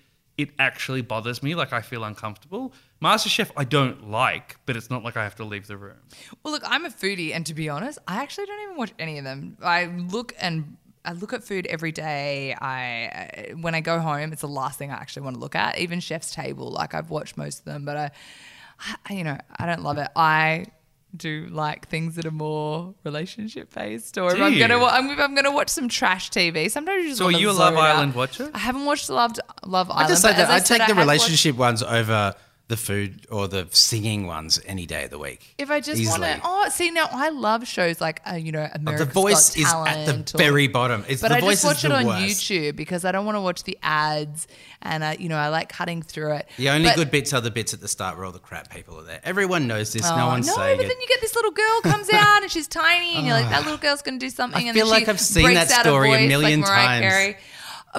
[0.43, 1.55] it actually bothers me.
[1.55, 2.73] Like I feel uncomfortable.
[3.03, 5.97] MasterChef, I don't like, but it's not like I have to leave the room.
[6.43, 9.19] Well, look, I'm a foodie, and to be honest, I actually don't even watch any
[9.19, 9.57] of them.
[9.63, 12.55] I look and I look at food every day.
[12.55, 15.55] I uh, when I go home, it's the last thing I actually want to look
[15.55, 15.79] at.
[15.79, 18.11] Even Chef's Table, like I've watched most of them, but I,
[19.09, 20.09] I you know, I don't love it.
[20.15, 20.67] I
[21.17, 25.19] do like things that are more relationship based, or if I'm gonna, wa- I'm, if
[25.19, 26.71] I'm gonna watch some trash TV.
[26.71, 27.97] Sometimes you just So are wanna you a Love zone out.
[27.97, 28.51] Island watcher?
[28.55, 29.33] I haven't watched Love
[29.67, 31.83] Love I just say but that as I said, take the have watched- relationship ones
[31.83, 32.35] over
[32.71, 35.55] the food or the singing ones any day of the week.
[35.59, 38.67] If I just want to, oh, see, now I love shows like uh, you know
[38.73, 39.05] America.
[39.05, 41.05] the voice is at the or- very bottom.
[41.09, 42.41] It's but the I voice just watch it on worst.
[42.43, 44.47] YouTube because I don't want to watch the ads,
[44.81, 46.49] and uh, you know I like cutting through it.
[46.57, 48.71] The only But- good bits are the bits at the start where all the crap
[48.73, 49.21] people are there.
[49.25, 50.09] Everyone knows this.
[50.11, 50.89] Oh, no one's no, saying but it.
[50.89, 53.65] then you get this little girl comes out and she's tiny, and you're like, that
[53.65, 54.63] little girl's gonna do something.
[54.65, 57.03] I and feel then like she I've seen that story a voice million like times.
[57.03, 57.37] Carey.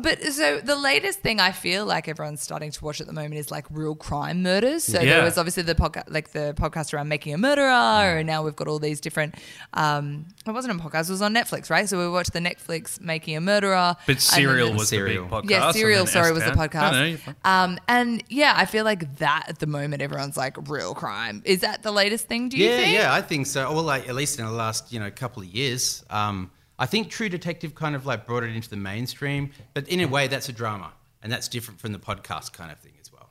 [0.01, 3.33] But so the latest thing I feel like everyone's starting to watch at the moment
[3.35, 4.85] is like real crime murders.
[4.85, 5.15] So Yeah.
[5.15, 8.55] there was obviously the podcast, like the podcast around making a murderer, and now we've
[8.55, 9.35] got all these different.
[9.73, 11.89] Um, it wasn't a podcast; it was on Netflix, right?
[11.89, 13.95] So we watched the Netflix making a murderer.
[14.07, 15.25] But Serial was Serial.
[15.25, 15.49] the big podcast.
[15.49, 16.55] Yeah, Serial, sorry, was the S10.
[16.69, 16.91] podcast.
[16.93, 17.19] No, no, you're.
[17.43, 21.41] Um, and yeah, I feel like that at the moment, everyone's like real crime.
[21.45, 22.47] Is that the latest thing?
[22.49, 22.93] Do you yeah, think?
[22.93, 23.71] yeah, I think so.
[23.73, 26.49] Well, like at least in the last you know couple of years, um,
[26.81, 29.51] I think True Detective kind of like brought it into the mainstream.
[29.75, 30.91] But in a way, that's a drama,
[31.21, 33.29] and that's different from the podcast kind of thing as well.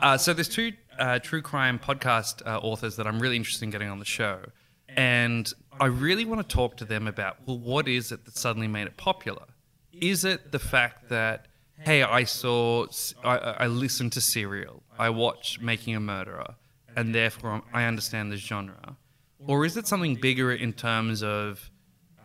[0.00, 3.70] Uh, so there's two uh, true crime podcast uh, authors that I'm really interested in
[3.70, 4.42] getting on the show,
[4.88, 8.68] and I really want to talk to them about well, what is it that suddenly
[8.68, 9.46] made it popular?
[9.92, 11.46] Is it the fact that
[11.80, 12.86] hey, I saw,
[13.24, 16.54] I, I listened to Serial, I watched Making a Murderer,
[16.94, 18.96] and therefore I understand the genre,
[19.44, 21.72] or is it something bigger in terms of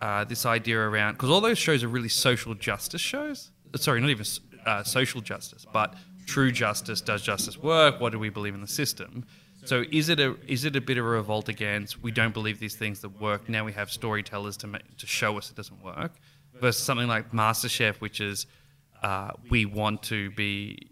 [0.02, 3.52] uh, this idea around because all those shows are really social justice shows.
[3.76, 4.26] Sorry, not even
[4.66, 7.02] uh, social justice, but true justice.
[7.02, 8.00] Does justice work?
[8.00, 9.26] What do we believe in the system?
[9.66, 12.60] So is it a is it a bit of a revolt against we don't believe
[12.60, 13.50] these things that work?
[13.50, 16.14] Now we have storytellers to make, to show us it doesn't work,
[16.60, 18.48] versus something like MasterChef, which is
[19.04, 20.90] uh, we want to be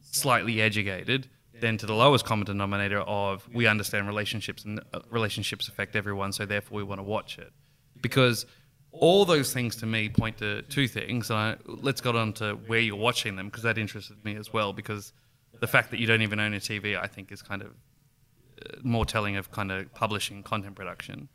[0.00, 1.28] slightly educated
[1.60, 6.32] then to the lowest common denominator of we understand relationships and uh, relationships affect everyone
[6.32, 7.52] so therefore we want to watch it
[8.02, 8.46] because
[8.90, 12.54] all those things to me point to two things and I, let's get on to
[12.66, 15.12] where you're watching them because that interested me as well because
[15.60, 18.78] the fact that you don't even own a tv i think is kind of uh,
[18.82, 21.28] more telling of kind of publishing content production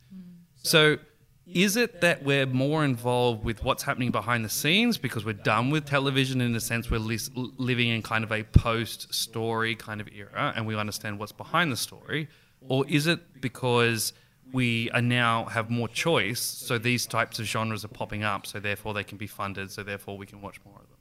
[0.55, 0.97] so
[1.45, 5.69] is it that we're more involved with what's happening behind the scenes because we're done
[5.69, 9.99] with television in the sense we're lis- living in kind of a post story kind
[9.99, 12.29] of era and we understand what's behind the story?
[12.69, 14.13] Or is it because
[14.53, 18.59] we are now have more choice, so these types of genres are popping up, so
[18.59, 20.97] therefore they can be funded, so therefore we can watch more of them?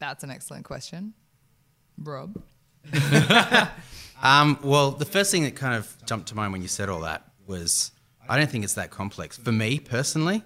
[0.00, 1.14] That's an excellent question.
[1.98, 2.42] Rob?
[4.22, 7.00] Um, well, the first thing that kind of jumped to mind when you said all
[7.00, 7.92] that was
[8.28, 9.36] I don't think it's that complex.
[9.36, 10.42] For me personally,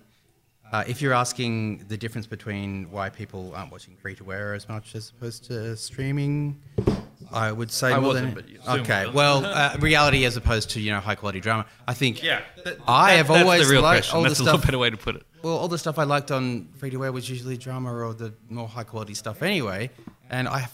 [0.70, 4.68] uh, if you're asking the difference between why people aren't watching free to air as
[4.68, 6.60] much as opposed to streaming,
[7.32, 9.06] I would say I more wasn't, than but you okay.
[9.06, 9.14] was.
[9.14, 11.66] Well, uh, reality as opposed to you know high quality drama.
[11.86, 14.16] I think that- I have that's always the real liked question.
[14.16, 15.22] all the That's a little stuff- better way to put it.
[15.42, 18.32] well, all the stuff I liked on free to air was usually drama or the
[18.48, 19.90] more high quality stuff anyway.
[20.30, 20.68] And I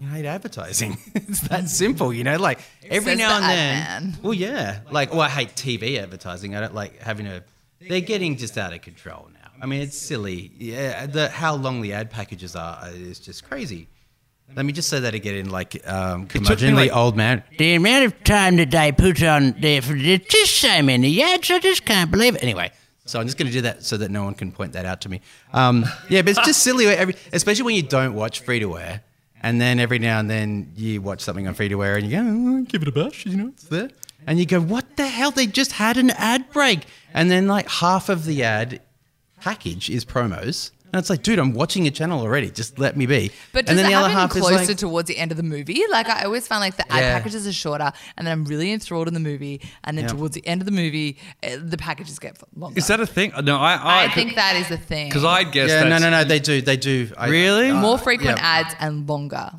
[0.00, 0.98] you know, hate advertising.
[1.14, 2.36] it's that simple, you know.
[2.36, 2.58] Like
[2.90, 4.10] every Says now the and then.
[4.10, 4.18] man.
[4.22, 4.80] Well, yeah.
[4.90, 6.56] Like, well, I hate TV advertising.
[6.56, 7.42] I don't like having a.
[7.80, 9.40] They're getting just out of control now.
[9.62, 10.50] I mean, it's silly.
[10.58, 13.88] Yeah, the how long the ad packages are is just crazy.
[14.56, 17.42] Let me just say that again in like um, curmudgeonly like- old man.
[17.58, 21.58] The amount of time that they put on there for just so many ads, I
[21.58, 22.42] just can't believe it.
[22.42, 22.70] Anyway,
[23.04, 25.00] so I'm just going to do that so that no one can point that out
[25.02, 25.22] to me.
[25.52, 29.02] Um, yeah, but it's just silly, every, especially when you don't watch free to air,
[29.42, 32.16] and then every now and then you watch something on free to air and you
[32.16, 33.90] go, oh, give it a bash, you know, it's there,
[34.26, 35.32] and you go, what the hell?
[35.32, 38.80] They just had an ad break, and then like half of the ad
[39.40, 40.70] package is promos.
[40.94, 42.52] And it's like, dude, I'm watching your channel already.
[42.52, 43.32] Just let me be.
[43.52, 45.32] But does and then it the other happen half is closer like, towards the end
[45.32, 45.82] of the movie?
[45.90, 47.18] Like I always find like the ad Yeah.
[47.18, 50.10] packages are shorter, and then I'm really enthralled in the movie, and then Yeah.
[50.12, 52.78] towards the end of the movie, uh, the packages get longer.
[52.78, 53.32] Is that a thing?
[53.42, 55.08] No, I I, I think that is the thing.
[55.08, 57.10] because I'd guess yeah, no, that's- no, no, they do, they do.
[57.18, 57.70] I- Really?
[57.70, 58.60] uh, more frequent yeah.
[58.60, 59.50] ads and longer.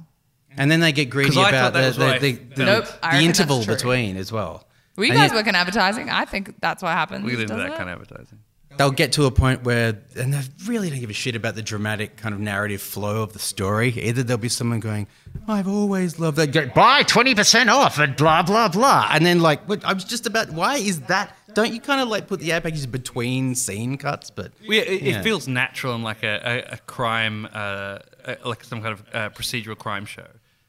[0.56, 2.21] And then they get greedy 'Cause I about that the, was the, right.
[2.21, 3.74] the, the, Nope, I the reckon interval true.
[3.76, 4.65] between as well.
[4.95, 6.10] Were you And guys yet- working advertising?
[6.10, 7.26] I think that's what happens.
[7.26, 7.78] We get into doesn't that it?
[7.78, 8.39] kind of advertising.
[8.78, 11.62] They'll get to a point where, and they really don't give a shit about the
[11.62, 13.90] dramatic kind of narrative flow of the story.
[13.90, 15.08] Either there'll be someone going,
[15.48, 19.40] "I've always loved that," go, buy twenty percent off and blah blah blah, and then
[19.40, 21.36] like, what, I was just about, why is that?
[21.54, 24.30] Don't you kind of like put the ad packages between scene cuts?
[24.30, 25.20] But Well, yeah, it, Yeah.
[25.20, 29.04] it feels natural and like a, a, a crime, uh, uh, like some kind of
[29.14, 30.28] uh, procedural crime show.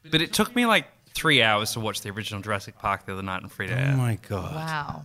[0.09, 3.21] But it took me like three hours to watch the original Jurassic Park the other
[3.23, 3.91] night on free to air.
[3.95, 5.01] oh my god, Wow.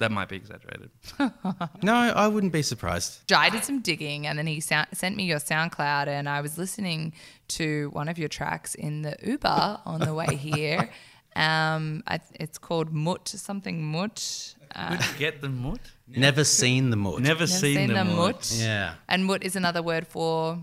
[0.00, 0.90] That might be exaggerated.
[1.82, 3.26] no, I wouldn't be surprised.
[3.28, 6.58] Jai did some digging and then he sound, sent me your SoundCloud and I was
[6.58, 7.12] listening
[7.48, 10.90] to one of your tracks in the Uber on the way here.
[11.36, 14.54] Um, I, it's called Mut, something Mut.
[14.74, 15.80] Uh, you get the mut?
[16.08, 17.20] Never seen the mud.
[17.20, 18.52] Never never seen, the, mut.
[18.56, 18.94] Yeah.
[19.08, 20.58] And Mut is another word for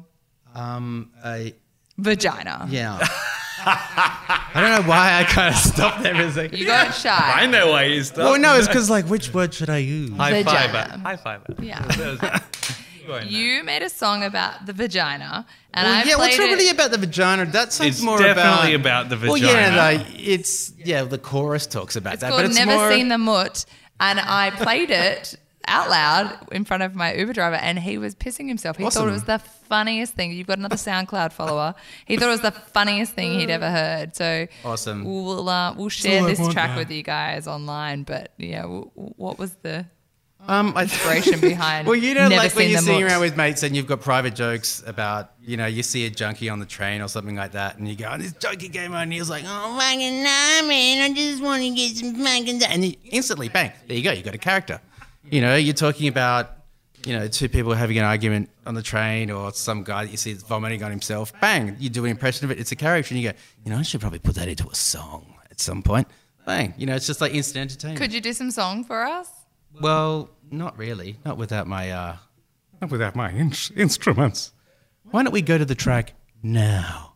[0.54, 1.12] Um.
[1.24, 1.54] I,
[1.98, 2.68] vagina.
[2.70, 3.06] yeah.
[3.65, 6.58] I don't know why I kind of stopped there for a second.
[6.58, 7.10] You got shy.
[7.12, 8.19] I know why you stopped.
[8.19, 10.10] Well, no, it's because like, which word should I use?
[10.12, 10.72] High five.
[10.72, 10.93] Vagina.
[10.95, 11.00] it.
[11.02, 11.41] High five.
[11.50, 11.60] it.
[11.63, 12.39] Yeah.
[13.08, 13.28] Go on now.
[13.28, 16.74] You made a song about the vagina, and Well, I yeah, what's played really it.
[16.74, 17.45] about the vagina?
[17.45, 19.78] That sounds It's more definitely about, about the Well, yeah, vagina.
[19.78, 21.04] like, it's yeah.
[21.04, 22.91] The chorus talks about It's that, called but it's Never more.
[22.91, 23.65] Seen the Mut,
[24.00, 25.36] and I played it
[25.67, 28.78] out loud in front of my Uber driver, and he was pissing himself.
[28.78, 30.32] He thought it was the funniest thing.
[30.32, 31.76] You've got another SoundCloud follower.
[32.06, 34.15] He thought it was the funniest thing he'd ever heard.
[34.15, 35.04] So Awesome.
[35.04, 38.04] We'll uh, we'll share this track with you guys online.
[38.04, 39.86] But yeah, w- w- what was the
[40.48, 41.86] Um, inspiration behind?
[41.86, 44.82] well, you know, like when you're sitting around with mates and you've got private jokes
[44.88, 47.88] about, you know, you see a junkie on the train or something like that, and
[47.88, 51.12] you go, oh, "This junkie came on," and he was like, "Oh, fucking nah, man,
[51.12, 54.24] I just want to get some fucking," and you instantly, bang, there you go, you
[54.24, 54.80] got a character.
[55.23, 56.51] You know, you're talking about,
[57.05, 60.17] you know, two people having an argument on the train, or some guy that you
[60.17, 61.32] see is vomiting on himself.
[61.39, 62.60] Bang, you do an impression of it.
[62.60, 64.75] It's a character, and you go, you know, I should probably put that into a
[64.75, 66.08] song at some point.
[66.45, 67.99] Bang, you know, it's just like instant entertainment.
[67.99, 69.29] Could you do some song for us?
[69.79, 71.17] Well, not really.
[71.25, 71.91] Not without my.
[71.91, 72.17] uh
[72.82, 74.51] Not without my in- instruments.
[75.12, 77.13] Why don't we go to the track now?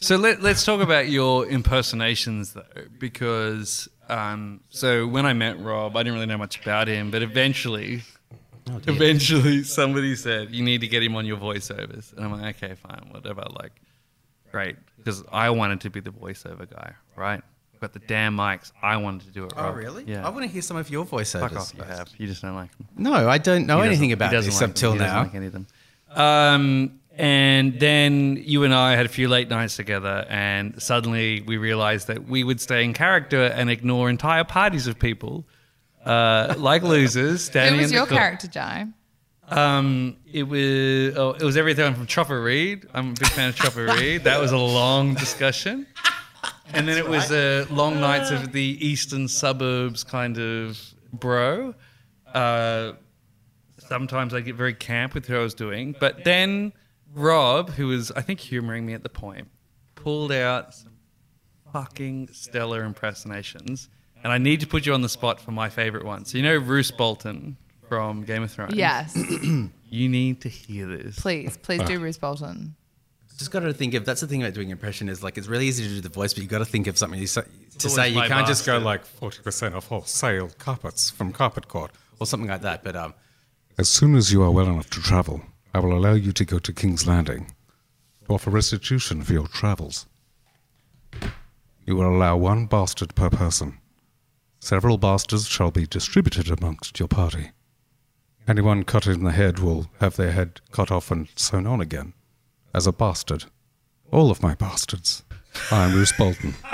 [0.00, 2.62] So let, let's talk about your impersonations, though,
[2.98, 7.22] because um, so when I met Rob, I didn't really know much about him, but
[7.22, 8.02] eventually,
[8.86, 12.74] eventually somebody said you need to get him on your voiceovers, and I'm like, okay,
[12.74, 13.44] fine, whatever.
[13.50, 13.72] Like,
[14.50, 17.42] great, because I wanted to be the voiceover guy, right?
[17.80, 19.54] But the damn mics, I wanted to do it.
[19.56, 20.04] Oh, really?
[20.06, 20.24] Yeah.
[20.24, 21.40] I want to hear some of your voiceovers.
[21.40, 22.08] Fuck off, you have.
[22.16, 22.86] You just don't like them.
[22.96, 25.22] No, I don't know anything about this like up till now.
[25.22, 25.66] like any of them.
[26.10, 31.58] Um, and then you and I had a few late nights together, and suddenly we
[31.58, 35.44] realized that we would stay in character and ignore entire parties of people,
[36.04, 37.44] uh, like losers.
[37.44, 38.86] Standing was in your cl- character, Jai?
[39.48, 42.86] Um, it was oh, it was everything from Chopper Read.
[42.94, 44.24] I'm a big fan of Chopper Read.
[44.24, 45.86] That was a long discussion.
[46.72, 50.80] And then it was uh, long nights of the eastern suburbs kind of
[51.12, 51.74] bro.
[52.32, 52.92] Uh,
[53.78, 55.94] sometimes I get very camp with who I was doing.
[56.00, 56.72] But then
[57.14, 59.48] Rob, who was, I think, humoring me at the point,
[59.94, 60.92] pulled out some
[61.72, 63.88] fucking stellar impersonations.
[64.24, 66.24] And I need to put you on the spot for my favorite one.
[66.24, 67.56] So, you know Roose Bolton
[67.88, 68.74] from Game of Thrones?
[68.74, 69.16] Yes,
[69.90, 71.18] You need to hear this.
[71.18, 72.74] please, please do Bruce Bolton.
[73.36, 75.66] Just got to think of that's the thing about doing impression is like it's really
[75.66, 77.42] easy to do the voice, but you got to think of something you say,
[77.78, 78.08] to say.
[78.08, 81.90] You can't just go like 40% off wholesale carpets from Carpet Court.
[82.20, 82.84] or something like that.
[82.84, 83.14] But um,
[83.78, 85.42] As soon as you are well enough to travel,
[85.74, 87.54] I will allow you to go to King's Landing
[88.26, 90.06] to offer restitution for your travels.
[91.86, 93.78] You will allow one bastard per person.
[94.60, 97.50] Several bastards shall be distributed amongst your party.
[98.46, 102.12] Anyone cut in the head will have their head cut off and sewn on again,
[102.74, 103.46] as a bastard.
[104.12, 105.24] All of my bastards.
[105.70, 106.54] I am Bruce Bolton,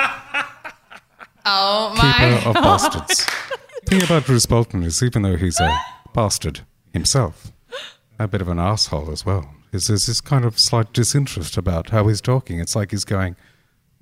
[1.46, 2.12] Oh my!
[2.12, 3.26] keeper of bastards.
[3.84, 5.74] The thing about Bruce Bolton is, even though he's a
[6.12, 6.60] bastard
[6.92, 7.52] himself,
[8.18, 11.90] a bit of an asshole as well, is there's this kind of slight disinterest about
[11.90, 12.58] how he's talking.
[12.60, 13.36] It's like he's going,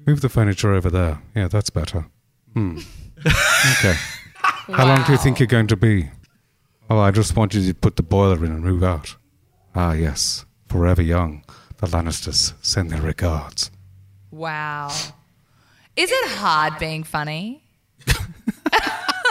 [0.07, 1.23] "Move the furniture over there.
[1.35, 2.07] Yeah, that's better.
[2.55, 2.79] Hmm.
[3.79, 3.95] Okay.
[4.73, 6.11] How long do you think you're going to be?
[6.89, 9.17] Oh, I just want you to put the boiler in and move out.
[9.75, 10.45] Ah, yes.
[10.67, 11.45] Forever young.
[11.79, 13.71] The Lannisters send their regards.
[14.31, 14.89] Wow.
[15.97, 17.65] Is it hard being funny?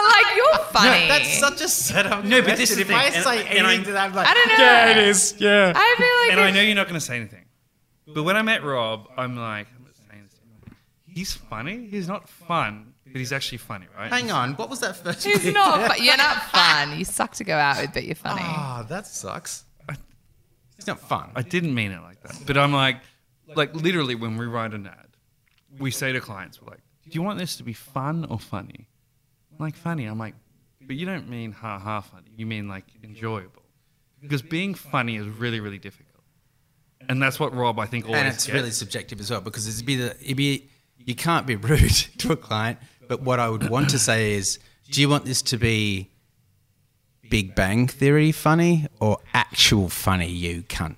[0.08, 1.08] Like you're funny.
[1.08, 2.24] that's such a setup.
[2.24, 4.04] No, but this is If the I thing, say and- and I- anything to that,
[4.10, 5.02] I'm like, I don't know.
[5.02, 5.34] is.
[5.38, 5.72] Yeah.
[5.74, 7.44] I feel like And I it- know you're not going to say anything.
[8.06, 10.74] But when I met Rob, I'm like, I'm not saying this.
[11.06, 11.86] He's funny.
[11.90, 14.10] He's not fun, but he's actually funny, right?
[14.12, 15.24] hang on, what was that first?
[15.24, 15.54] He's bit?
[15.54, 15.96] not.
[15.96, 16.98] Fu- you're not fun.
[16.98, 18.42] You suck to go out with, but you're funny.
[18.44, 19.64] Ah, that sucks.
[20.78, 21.30] It's not fun.
[21.34, 22.36] I didn't mean it like that.
[22.46, 22.98] But I'm like,
[23.54, 25.08] like literally when we write an ad,
[25.78, 28.86] we say to clients, we're like, do you want this to be fun or funny?
[29.58, 30.06] Like, funny.
[30.06, 30.34] I'm like,
[30.86, 32.30] but you don't mean ha ha funny.
[32.36, 33.62] You mean like enjoyable.
[34.20, 36.22] Because being funny is really, really difficult.
[37.08, 38.54] And that's what Rob, I think, always and it's gets.
[38.54, 42.32] really subjective as well because it'd be the it'd be you can't be rude to
[42.32, 42.78] a client.
[43.08, 44.58] But what I would want to say is,
[44.90, 46.10] do you want this to be
[47.30, 50.28] Big Bang Theory funny or actual funny?
[50.28, 50.96] You cunt.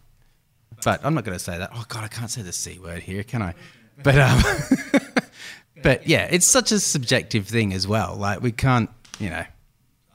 [0.85, 1.71] But I'm not going to say that.
[1.75, 3.55] Oh God, I can't say the c word here, can I?
[4.03, 4.43] But um,
[5.83, 8.17] but yeah, it's such a subjective thing as well.
[8.17, 9.45] Like we can't, you know.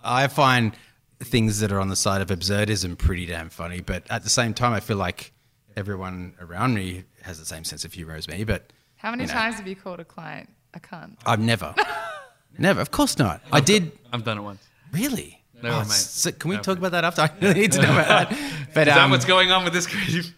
[0.04, 0.73] I find
[1.21, 4.54] things that are on the side of absurdism pretty damn funny, but at the same
[4.54, 5.32] time, I feel like
[5.78, 8.43] everyone around me has the same sense of humor as me.
[8.43, 11.15] But How many you know, times have you called a client a cunt?
[11.26, 11.73] I've never,
[12.58, 12.82] never.
[12.82, 13.41] Of course not.
[13.52, 14.62] I did I've done it once.
[14.91, 15.39] really.
[15.62, 15.88] No, Oh, mate.
[15.91, 16.62] so can we No.
[16.62, 17.21] talk about that after?
[17.23, 18.38] I really need to know about that.
[18.73, 20.34] But Is um, that what's going on with this creative?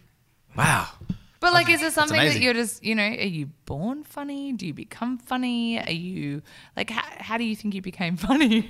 [0.56, 0.88] wow.
[1.46, 4.52] But like, is it something that you're just, you know, are you born funny?
[4.54, 5.80] Do you become funny?
[5.80, 6.42] Are you
[6.76, 8.68] like, how, how do you think you became funny?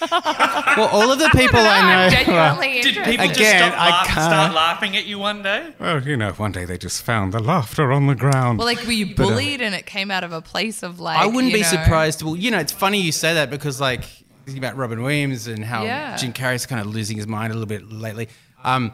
[0.00, 2.10] Well, all of the people I I'm know.
[2.16, 3.10] genuinely Did interested.
[3.10, 5.74] people just Again, stop I laugh- can't- start laughing at you one day?
[5.80, 8.58] Well, you know, one day they just found the laughter on the ground.
[8.58, 11.00] Well, like, were you But, uh, bullied and it came out of a place of
[11.00, 11.18] like?
[11.18, 12.22] I wouldn't you be know- surprised.
[12.22, 14.04] Well, you know, it's funny you say that because like
[14.44, 16.16] thinking about Robin Williams and how Yeah.
[16.16, 18.28] Jim Carrey's kind of losing his mind a little bit lately.
[18.64, 18.92] Um,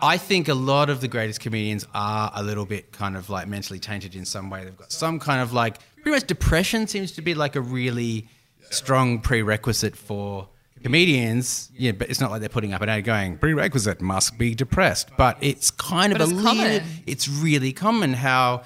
[0.00, 3.48] I think a lot of the greatest comedians are a little bit kind of like
[3.48, 4.64] mentally tainted in some way.
[4.64, 8.28] They've got some kind of like pretty much depression seems to be like a really
[8.70, 10.48] strong prerequisite for
[10.82, 11.70] comedians.
[11.76, 15.10] Yeah, but it's not like they're putting up an ad going prerequisite must be depressed,
[15.16, 16.86] but it's kind of But a it's little.
[17.06, 18.62] It's really common how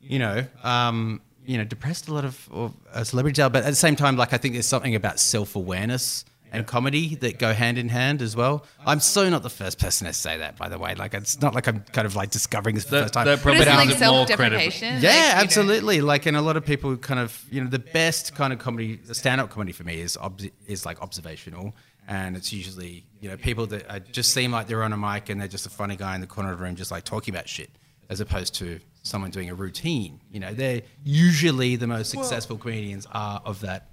[0.00, 0.44] you know.
[0.62, 3.96] Um, you know, depressed a lot of, of uh, celebrities are, but at the same
[3.96, 7.88] time, like I think there's something about self awareness and comedy that go hand in
[7.88, 8.64] hand as well.
[8.86, 10.94] I'm so not the first person to say that, by the way.
[10.94, 13.26] Like it's not like I'm kind of like discovering this for the first time.
[13.26, 14.88] that probably it's But like more self-deprecation.
[14.88, 15.42] yeah, like, you know.
[15.42, 16.00] absolutely.
[16.00, 19.00] Like, and a lot of people kind of, you know, the best kind of comedy,
[19.12, 21.74] stand-up comedy for me is obs- is like observational,
[22.06, 25.28] and it's usually, you know, people that are, just seem like they're on a mic
[25.28, 27.34] and they're just a funny guy in the corner of the room, just like talking
[27.34, 27.70] about shit,
[28.08, 30.20] as opposed to someone doing a routine.
[30.30, 33.88] You know, they're usually the most successful comedians are of that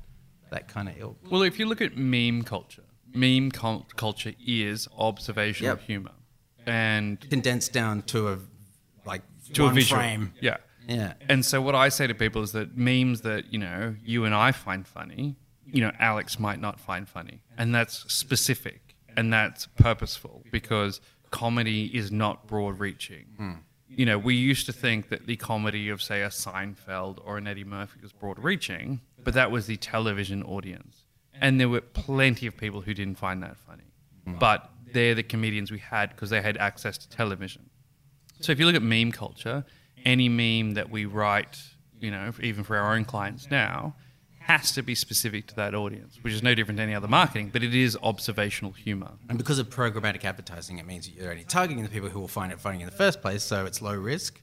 [0.51, 1.17] that kind of ilk.
[1.29, 5.81] Well, if you look at meme culture, meme cul- culture is observational Yep.
[5.81, 6.11] humor,
[6.65, 8.39] and Condensed down to a
[9.05, 9.21] like
[9.53, 10.33] to a visual frame.
[10.41, 10.57] Yeah.
[10.87, 11.13] Yeah.
[11.29, 14.33] And so what I say to people is that memes that you know you and
[14.35, 19.65] I find funny, you know, Alex might not find funny, and that's specific and that's
[19.77, 20.99] purposeful because
[21.31, 23.25] comedy is not broad-reaching.
[23.37, 23.51] Hmm.
[23.87, 27.47] You know, we used to think that the comedy of say a Seinfeld or an
[27.47, 31.03] Eddie Murphy was broad-reaching, but that was the television audience,
[31.41, 33.83] and there were plenty of people who didn't find that funny.
[34.39, 37.69] But they're the comedians we had because they had access to television.
[38.39, 39.65] So if you look at meme culture,
[40.03, 41.61] any meme that we write,
[41.99, 43.95] you know, even for our own clients now,
[44.39, 47.49] has to be specific to that audience, which is no different to any other marketing,
[47.51, 49.11] but it is observational humor.
[49.27, 52.51] And because of programmatic advertising, it means you're only targeting the people who will find
[52.51, 54.41] it funny in the first place, so it's low risk.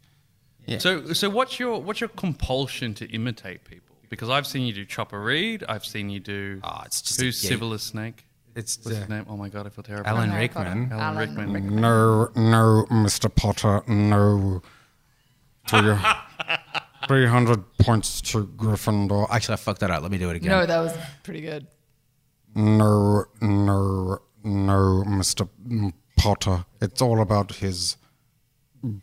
[0.66, 0.78] Yeah.
[0.78, 3.91] So, so what's your what's your compulsion to imitate people?
[4.12, 7.42] Because I've seen you do Chopper Read, I've seen you do Oh, it's just who's
[7.42, 7.53] a- yeah.
[7.53, 8.20] Severus Snape.
[8.55, 9.25] It's What's uh, his name?
[9.27, 10.07] Oh my god, I feel terrible.
[10.07, 10.92] Alan Rickman.
[10.92, 11.77] Alan Rickman.
[11.81, 13.35] No, no, Mr.
[13.35, 14.61] Potter, no.
[17.09, 19.29] 300 points to Gryffindor.
[19.31, 20.03] Actually, I fucked that up.
[20.03, 20.51] Let me do it again.
[20.51, 21.66] No, that was pretty good.
[22.55, 25.48] No, no, no, Mr.
[26.18, 26.66] Potter.
[26.83, 27.96] It's all about his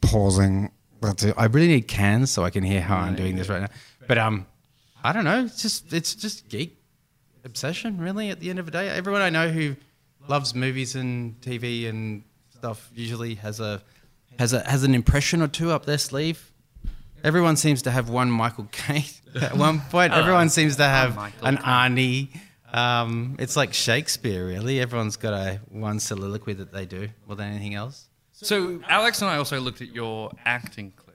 [0.02, 0.72] pausing.
[1.02, 1.34] That's it.
[1.36, 3.70] I really need cans so I can hear how I'm doing this right now.
[4.08, 4.46] But um,
[5.04, 5.46] I don't know.
[5.46, 6.78] It's just it's just geek
[7.46, 8.30] obsession, really.
[8.30, 9.76] At the end of the day, everyone I know who
[10.28, 13.82] loves movies and TV and stuff usually has a
[14.38, 16.52] has a has an impression or two up their sleeve.
[17.24, 19.04] Everyone seems to have one Michael Caine
[19.42, 20.14] at one point.
[20.14, 22.30] Everyone seems to have an Arnie.
[22.72, 24.80] Um, it's like Shakespeare, really.
[24.80, 28.08] Everyone's got a one soliloquy that they do more than anything else.
[28.32, 31.09] So Alex and I also looked at your acting clips,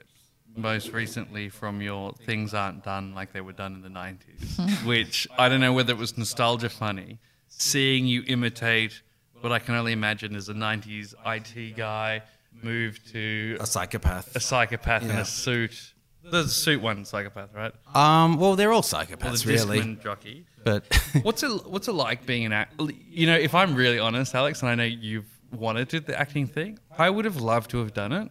[0.57, 5.27] most recently from your "Things Aren't Done Like They Were Done in the '90s," which
[5.39, 9.03] I don't know whether it was nostalgia funny, seeing you imitate
[9.41, 12.23] what I can only imagine is a '90s IT guy
[12.63, 14.35] move to A psychopath.
[14.37, 15.93] a psychopath in a suit.
[16.27, 17.73] The suit one psychopath, right?
[17.95, 19.81] Um, well, they're all Or psychopaths, the really.
[19.81, 20.47] Discman jockey.
[20.65, 20.85] But
[21.23, 22.81] What's it What's it like being an act?
[23.11, 26.19] You know, if I'm really honest, Alex, and I know you've wanted to do the
[26.19, 28.31] acting thing, I would have loved to have done it,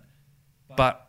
[0.75, 1.07] but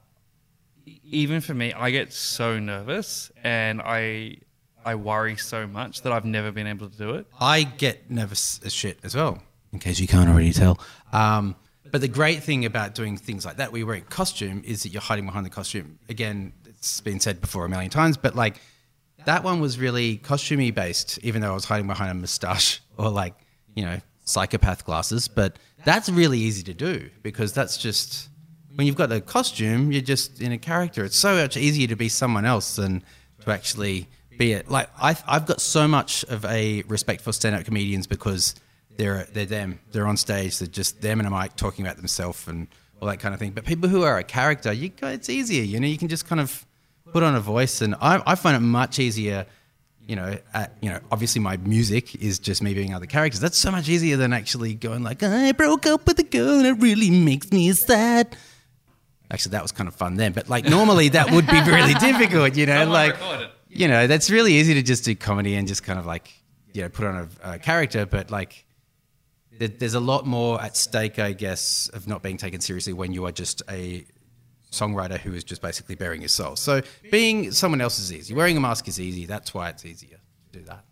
[0.86, 4.38] even for me, I get so nervous and I
[4.84, 7.26] I worry so much that I've never been able to do it.
[7.40, 9.42] I get nervous as shit as well,
[9.72, 10.78] in case you can't already tell.
[11.12, 11.56] Um,
[11.90, 14.90] but the great thing about doing things like that, where you're wearing costume, is that
[14.90, 15.98] you're hiding behind the costume.
[16.08, 18.60] Again, it's been said before a million times, but like
[19.24, 23.08] that one was really costumey based, even though I was hiding behind a moustache or
[23.08, 23.34] like,
[23.74, 25.28] you know, psychopath glasses.
[25.28, 28.28] But that's really easy to do because that's just
[28.74, 31.04] when you've got the costume, you're just in a character.
[31.04, 33.02] It's so much easier to be someone else than
[33.40, 34.70] to actually be it.
[34.70, 38.54] Like I, I've got so much of a respect for stand-up comedians because
[38.96, 39.80] they're they're them.
[39.92, 40.58] They're on stage.
[40.58, 42.68] They're just them and a mic talking about themselves and
[43.00, 43.52] all that kind of thing.
[43.52, 45.62] But people who are a character, you it's easier.
[45.62, 46.66] You know, you can just kind of
[47.12, 49.46] put on a voice, and I, I find it much easier.
[50.06, 53.40] You know, at, you know, obviously my music is just me being other characters.
[53.40, 56.66] That's so much easier than actually going like, I broke up with a girl and
[56.66, 58.36] it really makes me sad.
[59.34, 62.54] Actually, that was kind of fun then, but like normally that would be really difficult,
[62.56, 63.16] you know, Someone like,
[63.68, 66.30] you know, that's really easy to just do comedy and just kind of like,
[66.72, 68.64] you know, put on a, a character, but like,
[69.58, 73.26] there's a lot more at stake, I guess, of not being taken seriously when you
[73.26, 74.06] are just a
[74.70, 76.54] songwriter who is just basically bearing your soul.
[76.54, 78.34] So being someone else is easy.
[78.34, 79.26] Wearing a mask is easy.
[79.26, 80.18] That's why it's easier
[80.52, 80.84] to do that.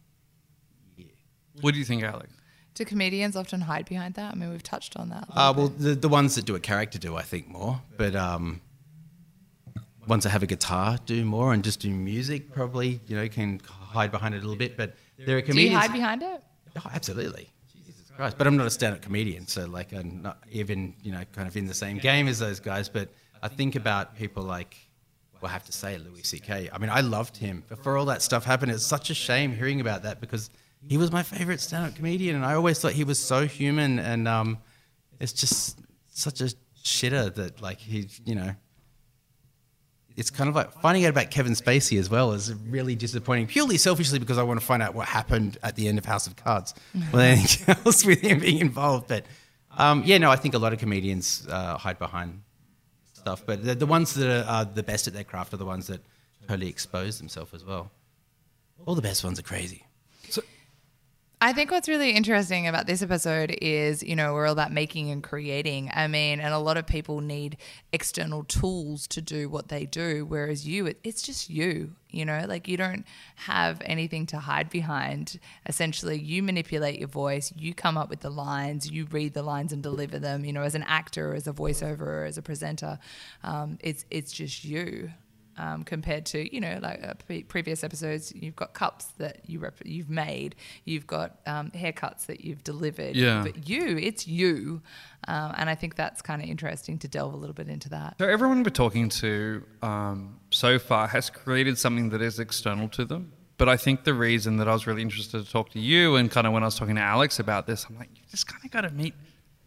[1.61, 2.33] What do you think, Alex?
[2.75, 4.33] Do comedians often hide behind that?
[4.33, 5.29] I mean, we've touched on that.
[5.29, 7.83] a Uh, well, the, the ones that do a character do, I think, more.
[7.99, 8.63] But um,
[10.07, 13.61] ones that have a guitar do more and just do music probably, you know, can
[13.69, 14.77] hide behind it a little bit.
[14.77, 15.47] But there are bit.
[15.47, 15.73] Do comedians.
[15.73, 16.43] you hide behind it?
[16.77, 17.51] Oh, absolutely.
[17.87, 18.39] Jesus Christ.
[18.39, 21.57] But I'm not a stand-up comedian, so like I'm not even you know kind of
[21.57, 22.89] in the same game as those guys.
[22.89, 23.11] But
[23.43, 24.77] I think about people like.
[25.41, 26.71] Well, I have to say Louis C.K.
[26.73, 28.71] I mean, I loved him before all that stuff happened.
[28.71, 30.51] It's such a shame hearing about that because
[30.89, 33.99] he was my favorite stand-up comedian, and I always thought he was so human.
[33.99, 34.59] And um,
[35.21, 35.79] it's just
[36.09, 36.53] such a
[36.83, 38.55] shitter that like he, you know,
[40.17, 43.47] it's kind of like finding out about Kevin Spacey as well is really disappointing.
[43.47, 46.27] Purely selfishly because I want to find out what happened at the end of House
[46.27, 49.09] of Cards, than anything else with him being involved.
[49.09, 49.25] But
[49.77, 52.43] um, yeah, no, I think a lot of comedians uh, hide behind
[53.15, 55.65] stuff, but the, the ones that are, are the best at their craft are the
[55.65, 56.01] ones that
[56.49, 57.91] totally expose themselves as well.
[58.85, 59.87] All the best ones are crazy.
[61.45, 65.11] I think what's really interesting about this episode is, you know, we're all about making
[65.11, 65.91] and creating.
[65.93, 67.57] I mean, and a lot of people need
[67.93, 72.45] external tools to do what they do, whereas you, it, it's just you, you know,
[72.47, 75.41] like you don't have anything to hide behind.
[75.67, 79.73] Essentially, you manipulate your voice, you come up with the lines, you read the lines
[79.73, 83.01] and deliver them, you know, as an actor, as a voiceover, as a presenter.
[83.43, 85.11] Um, it's, it's just you
[85.57, 88.33] um, compared to you know like uh, pre- previous episodes.
[88.35, 93.17] You've got cups that you rep- you've made, you've got um, haircuts that you've delivered.
[93.17, 93.43] Yeah.
[93.43, 94.83] but you, it's you,
[95.29, 98.17] um, and I think that's kind of interesting to delve a little bit into that.
[98.19, 103.05] So everyone we're talking to um, so far has created something that is external to
[103.05, 103.33] them.
[103.59, 106.31] But I think the reason that I was really interested to talk to you and
[106.31, 108.65] kind of when I was talking to Alex about this, I'm like, you just kind
[108.65, 109.15] of got to meet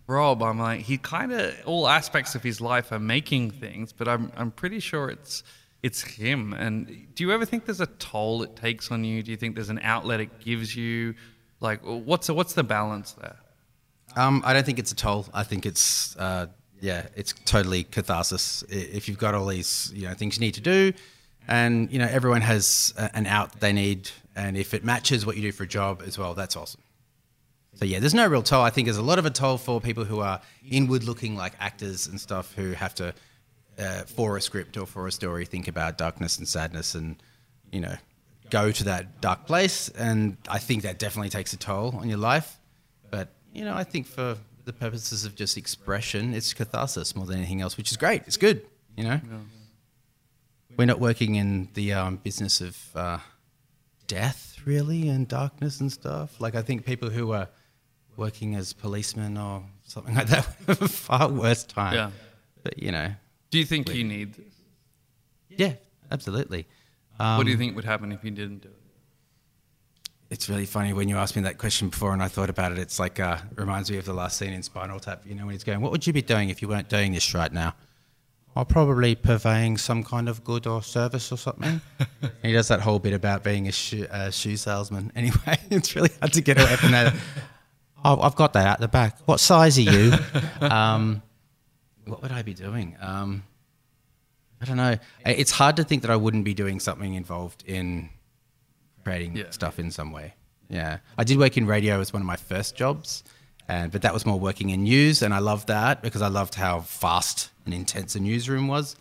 [0.07, 0.43] Rob.
[0.43, 4.31] I'm like, he kind of all aspects of his life are making things, but I'm
[4.35, 5.43] I'm pretty sure it's
[5.83, 6.53] it's him.
[6.53, 9.21] And do you ever think there's a toll it takes on you?
[9.23, 11.15] Do you think there's an outlet it gives you?
[11.59, 13.37] Like, what's what's the balance there?
[14.15, 15.27] Um, I don't think it's a toll.
[15.33, 16.47] I think it's uh,
[16.81, 18.63] yeah, it's totally catharsis.
[18.69, 20.93] If you've got all these you know things you need to do,
[21.47, 25.41] and you know everyone has an out they need, and if it matches what you
[25.41, 26.81] do for a job as well, that's awesome.
[27.75, 28.61] So yeah, there's no real toll.
[28.63, 32.07] I think there's a lot of a toll for people who are inward-looking, like actors
[32.07, 33.13] and stuff, who have to,
[33.77, 37.15] uh, for a script or for a story, think about darkness and sadness, and
[37.71, 37.95] you know,
[38.49, 39.89] go to that dark place.
[39.89, 42.57] And I think that definitely takes a toll on your life.
[43.09, 47.37] But you know, I think for the purposes of just expression, it's catharsis more than
[47.37, 48.23] anything else, which is great.
[48.25, 48.65] It's good.
[48.97, 49.19] You know,
[50.77, 53.17] we're not working in the um, business of uh,
[54.07, 56.39] death, really, and darkness and stuff.
[56.39, 57.49] Like I think people who are
[58.17, 61.93] working as policemen or something like that have a far worse time.
[61.93, 62.11] Yeah.
[62.63, 63.11] But you know,
[63.51, 64.53] Do you think you need this?
[65.49, 65.73] yeah,
[66.11, 66.67] absolutely.
[67.19, 68.75] Um, what do you think would happen if you didn't do it?
[70.29, 72.79] It's really funny when you asked me that question before, and I thought about it.
[72.79, 75.21] It's like uh, reminds me of the last scene in Spinal Tap.
[75.25, 77.33] You know, when he's going, "What would you be doing if you weren't doing this
[77.33, 77.75] right now?"
[78.57, 81.81] I'll probably purveying some kind of good or service or something.
[82.21, 85.11] And he does that whole bit about being a shoe, uh, shoe salesman.
[85.15, 87.13] Anyway, it's really hard to get away from that.
[88.07, 89.17] Oh, I've got that at the back.
[89.25, 90.13] What size are you?
[90.61, 91.23] um,
[92.05, 92.95] what would I be doing?
[93.01, 93.43] Um,
[94.61, 94.97] I don't know.
[95.25, 98.09] It's hard to think that I wouldn't be doing something involved in
[99.03, 99.49] creating Yeah.
[99.51, 100.33] stuff in some way.
[100.69, 103.23] Yeah, I did work in radio as one of my first jobs,
[103.67, 106.55] and but that was more working in news, and I loved that because I loved
[106.55, 108.95] how fast and intense a newsroom was.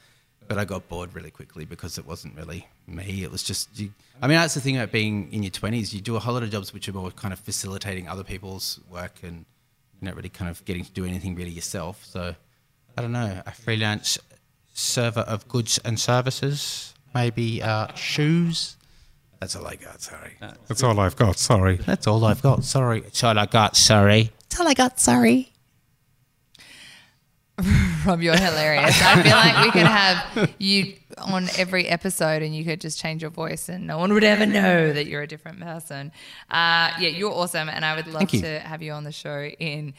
[0.47, 3.23] But I got bored really quickly because it wasn't really me.
[3.23, 5.95] It was just, you, I mean, that's the thing about being in your twenties.
[5.95, 8.79] You do a whole lot of jobs which are more kind of facilitating other people's
[8.91, 9.47] work, and
[10.03, 12.05] you're not really kind of getting to do anything really yourself.
[12.05, 12.35] So
[12.97, 14.19] I don't know, a freelance
[14.73, 18.77] server of goods and services, maybe uh, shoes.
[19.41, 20.01] That's all I got.
[20.01, 20.37] Sorry.
[20.41, 21.39] That's all I've got.
[21.39, 21.77] Sorry.
[21.77, 22.65] That's all I've got.
[22.65, 23.01] Sorry.
[23.01, 23.77] That's all I got.
[23.77, 24.31] Sorry.
[24.49, 25.53] That's all I got, sorry.
[28.07, 29.01] Rob, you're hilarious.
[29.01, 33.23] I feel like we could have you on every episode and you could just change
[33.23, 36.11] your voice and no one would ever know that you're a different person.
[36.51, 37.69] Uh, yeah, you're awesome.
[37.69, 39.95] And I would love to have you on the show in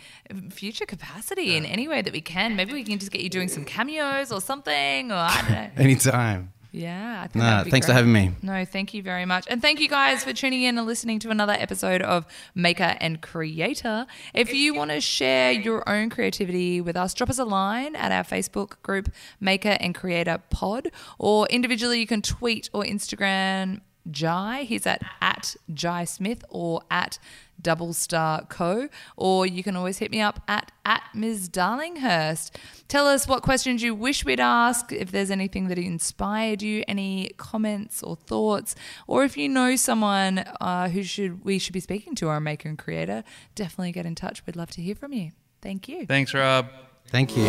[0.50, 2.58] future capacity in any way that we can.
[2.58, 5.12] Maybe we can just get you doing some cameos or something.
[5.12, 5.70] Or I don't know.
[5.78, 6.52] Anytime.
[6.76, 8.32] Yeah, I think Nah, that'd be thanks for having me.
[8.42, 9.46] No, thank you very much.
[9.50, 13.22] And thank you guys for tuning in and listening to another episode of Maker and
[13.22, 14.06] Creator.
[14.34, 18.12] If you want to share your own creativity with us, drop us a line at
[18.12, 19.10] our Facebook group,
[19.40, 23.80] Maker and Creator Pod, or individually you can tweet or Instagram
[24.12, 24.64] Jai.
[24.64, 27.18] He's at, at Jai Smith or at
[27.66, 28.88] Double Star Co.
[29.18, 31.50] Or you can always hit me up at, at Ms.
[31.50, 32.52] Darlinghurst.
[32.88, 37.32] Tell us what questions you wish we'd ask, if there's anything that inspired you, any
[37.38, 38.76] comments or thoughts,
[39.08, 42.70] or if you know someone uh, who should we should be speaking to, our maker
[42.70, 43.24] and creator,
[43.56, 44.46] definitely get in touch.
[44.46, 45.32] We'd love to hear from you.
[45.62, 46.06] Thank you.
[46.06, 46.70] Thanks, Rob.
[47.08, 47.46] Thank you.